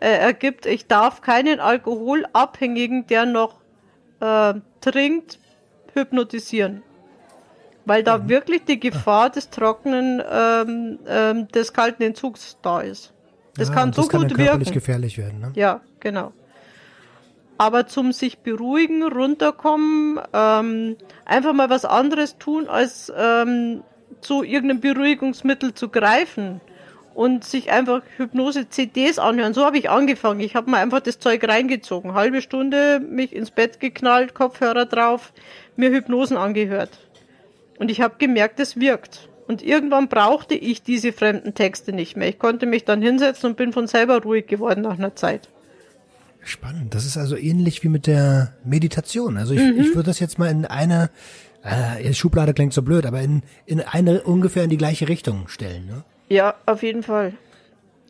[0.00, 0.66] äh, ergibt.
[0.66, 3.60] Ich darf keinen Alkoholabhängigen, der noch
[4.20, 5.38] äh, trinkt,
[5.94, 6.82] hypnotisieren.
[7.84, 8.28] Weil da mhm.
[8.28, 13.12] wirklich die Gefahr des trockenen, ähm, ähm, des kalten Entzugs da ist.
[13.54, 14.72] Das ja, kann so das gut kann wirken.
[14.72, 15.40] gefährlich werden.
[15.40, 15.52] Ne?
[15.54, 16.32] Ja, genau.
[17.58, 23.82] Aber zum sich beruhigen, runterkommen, ähm, einfach mal was anderes tun, als ähm,
[24.20, 26.60] zu irgendeinem Beruhigungsmittel zu greifen
[27.14, 29.54] und sich einfach Hypnose-CDs anhören.
[29.54, 30.40] So habe ich angefangen.
[30.40, 32.14] Ich habe mir einfach das Zeug reingezogen.
[32.14, 35.32] Halbe Stunde mich ins Bett geknallt, Kopfhörer drauf,
[35.76, 36.90] mir Hypnosen angehört.
[37.78, 39.28] Und ich habe gemerkt, es wirkt.
[39.48, 42.28] Und irgendwann brauchte ich diese fremden Texte nicht mehr.
[42.28, 45.48] Ich konnte mich dann hinsetzen und bin von selber ruhig geworden nach einer Zeit.
[46.44, 46.94] Spannend.
[46.94, 49.36] Das ist also ähnlich wie mit der Meditation.
[49.36, 49.80] Also ich, mhm.
[49.80, 51.10] ich würde das jetzt mal in eine,
[51.62, 55.86] äh, Schublade klingt so blöd, aber in, in eine ungefähr in die gleiche Richtung stellen.
[55.86, 56.04] Ne?
[56.32, 57.34] Ja, auf jeden Fall.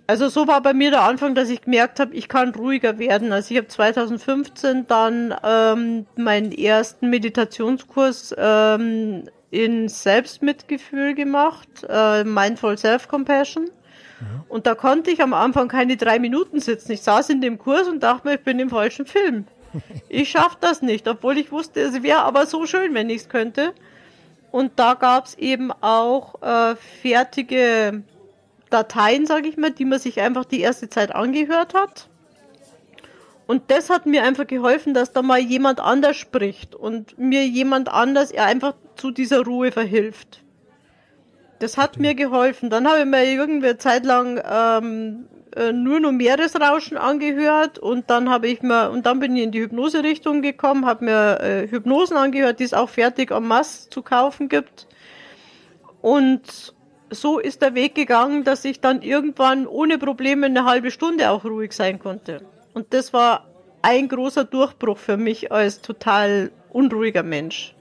[0.06, 3.32] Also so war bei mir der Anfang, dass ich gemerkt habe, ich kann ruhiger werden.
[3.32, 12.78] Also ich habe 2015 dann ähm, meinen ersten Meditationskurs ähm, in Selbstmitgefühl gemacht, äh, Mindful
[12.78, 13.70] Self-Compassion.
[14.48, 16.92] Und da konnte ich am Anfang keine drei Minuten sitzen.
[16.92, 19.46] Ich saß in dem Kurs und dachte mir, ich bin im falschen Film.
[20.08, 23.28] Ich schaff das nicht, obwohl ich wusste, es wäre aber so schön, wenn ich es
[23.28, 23.72] könnte.
[24.52, 28.02] Und da gab es eben auch äh, fertige
[28.72, 32.08] Dateien, sage ich mal, die man sich einfach die erste Zeit angehört hat.
[33.46, 37.88] Und das hat mir einfach geholfen, dass da mal jemand anders spricht und mir jemand
[37.88, 40.42] anders einfach zu dieser Ruhe verhilft.
[41.58, 42.70] Das hat mir geholfen.
[42.70, 48.08] Dann habe ich mir irgendwie eine Zeit lang ähm, äh, nur noch Meeresrauschen angehört und
[48.08, 51.68] dann habe ich mir und dann bin ich in die Hypnose-Richtung gekommen, habe mir äh,
[51.68, 54.86] Hypnosen angehört, die es auch fertig am Mass zu kaufen gibt.
[56.00, 56.74] Und
[57.14, 61.44] so ist der Weg gegangen, dass ich dann irgendwann ohne Probleme eine halbe Stunde auch
[61.44, 62.42] ruhig sein konnte.
[62.74, 63.46] Und das war
[63.82, 67.74] ein großer Durchbruch für mich als total unruhiger Mensch.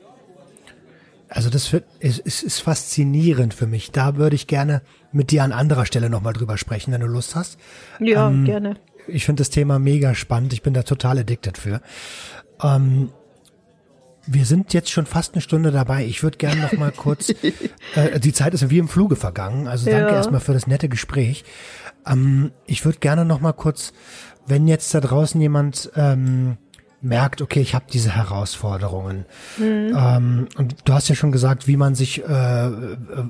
[1.29, 3.91] Also das wird, ist, ist, ist faszinierend für mich.
[3.91, 4.81] Da würde ich gerne
[5.13, 7.57] mit dir an anderer Stelle nochmal drüber sprechen, wenn du Lust hast.
[7.99, 8.75] Ja, ähm, gerne.
[9.07, 10.51] Ich finde das Thema mega spannend.
[10.51, 11.81] Ich bin da total addicted für.
[12.61, 13.11] Ähm,
[14.25, 16.05] wir sind jetzt schon fast eine Stunde dabei.
[16.05, 17.29] Ich würde gerne noch mal kurz,
[17.95, 19.67] äh, die Zeit ist wie im Fluge vergangen.
[19.67, 20.15] Also danke ja.
[20.15, 21.43] erstmal für das nette Gespräch.
[22.05, 23.93] Ähm, ich würde gerne noch mal kurz,
[24.45, 26.57] wenn jetzt da draußen jemand ähm,
[27.01, 29.25] merkt, okay, ich habe diese Herausforderungen.
[29.57, 29.97] Mhm.
[29.97, 32.71] Ähm, und du hast ja schon gesagt, wie man sich, äh,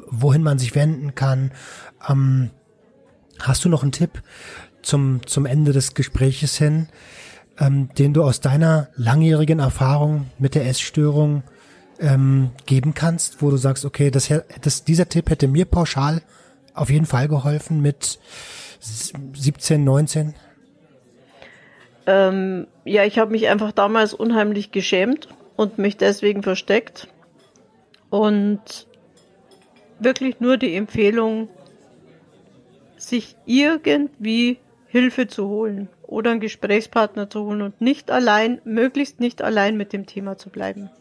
[0.10, 1.52] wohin man sich wenden kann.
[2.08, 2.52] Ähm,
[3.40, 4.22] hast du noch einen Tipp
[4.82, 6.90] zum, zum Ende des Gespräches hin,
[7.62, 11.44] ähm, den du aus deiner langjährigen Erfahrung mit der Essstörung
[12.00, 16.24] ähm, geben kannst, wo du sagst, okay, das, das, dieser Tipp hätte mir pauschal
[16.74, 18.20] auf jeden Fall geholfen mit
[18.80, 20.34] 17, 19?
[22.08, 27.08] Ähm, ja, ich habe mich einfach damals unheimlich geschämt und mich deswegen versteckt.
[28.10, 28.88] Und
[30.00, 31.48] wirklich nur die Empfehlung,
[32.98, 34.58] sich irgendwie
[34.88, 39.94] Hilfe zu holen oder einen Gesprächspartner zu holen und nicht allein, möglichst nicht allein mit
[39.94, 40.92] dem Thema zu bleiben.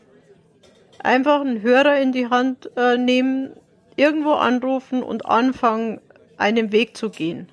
[1.01, 3.51] Einfach einen Hörer in die Hand äh, nehmen,
[3.97, 6.01] irgendwo anrufen und anfangen,
[6.37, 7.49] einen Weg zu gehen.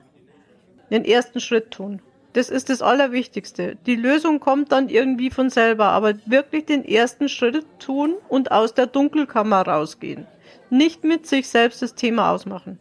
[0.92, 2.02] Den ersten Schritt tun.
[2.34, 3.76] Das ist das Allerwichtigste.
[3.88, 8.76] Die Lösung kommt dann irgendwie von selber, aber wirklich den ersten Schritt tun und aus
[8.76, 10.28] der Dunkelkammer rausgehen.
[10.70, 12.80] Nicht mit sich selbst das Thema ausmachen.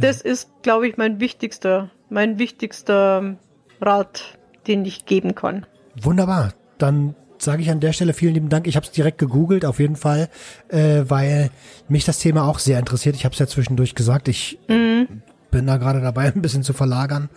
[0.00, 3.36] Das ist, glaube ich, mein wichtigster, mein wichtigster
[3.80, 5.66] Rat, den ich geben kann.
[6.00, 6.52] Wunderbar.
[6.78, 8.66] Dann sage ich an der Stelle vielen lieben Dank.
[8.66, 10.28] Ich habe es direkt gegoogelt, auf jeden Fall,
[10.68, 11.50] äh, weil
[11.88, 13.16] mich das Thema auch sehr interessiert.
[13.16, 14.28] Ich habe es ja zwischendurch gesagt.
[14.28, 15.22] Ich mhm.
[15.50, 17.28] bin da gerade dabei, ein bisschen zu verlagern.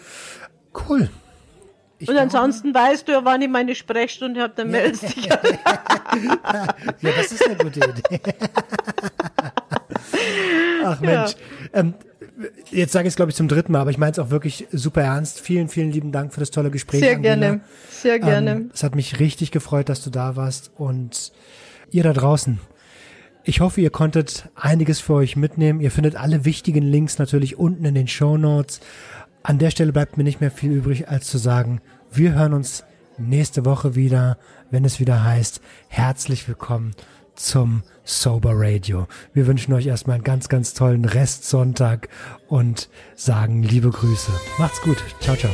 [0.88, 1.10] Cool.
[2.00, 5.26] Ich und ansonsten glaube, weißt du ja, wann ich meine Sprechstunde habe, dann meldest dich.
[5.26, 5.38] ja,
[7.02, 8.20] das ist eine gute Idee.
[10.84, 11.32] Ach Mensch.
[11.32, 11.80] Ja.
[11.80, 11.94] Ähm,
[12.72, 14.68] jetzt sage ich es, glaube ich, zum dritten Mal, aber ich meine es auch wirklich
[14.72, 15.40] super ernst.
[15.40, 17.02] Vielen, vielen lieben Dank für das tolle Gespräch.
[17.02, 17.36] Sehr Angela.
[17.36, 17.62] gerne.
[17.90, 18.52] Sehr gerne.
[18.52, 20.72] Ähm, es hat mich richtig gefreut, dass du da warst.
[20.76, 21.32] Und
[21.92, 22.60] ihr da draußen,
[23.44, 25.82] ich hoffe, ihr konntet einiges für euch mitnehmen.
[25.82, 28.80] Ihr findet alle wichtigen Links natürlich unten in den Show Notes.
[29.44, 31.82] An der Stelle bleibt mir nicht mehr viel übrig, als zu sagen,
[32.12, 32.84] wir hören uns
[33.18, 34.38] nächste Woche wieder,
[34.72, 36.96] wenn es wieder heißt, herzlich willkommen
[37.36, 39.08] zum Sober Radio.
[39.34, 42.10] Wir wünschen euch erstmal einen ganz, ganz tollen Restsonntag
[42.48, 44.32] und sagen liebe Grüße.
[44.58, 44.98] Macht's gut.
[45.20, 45.52] Ciao, ciao.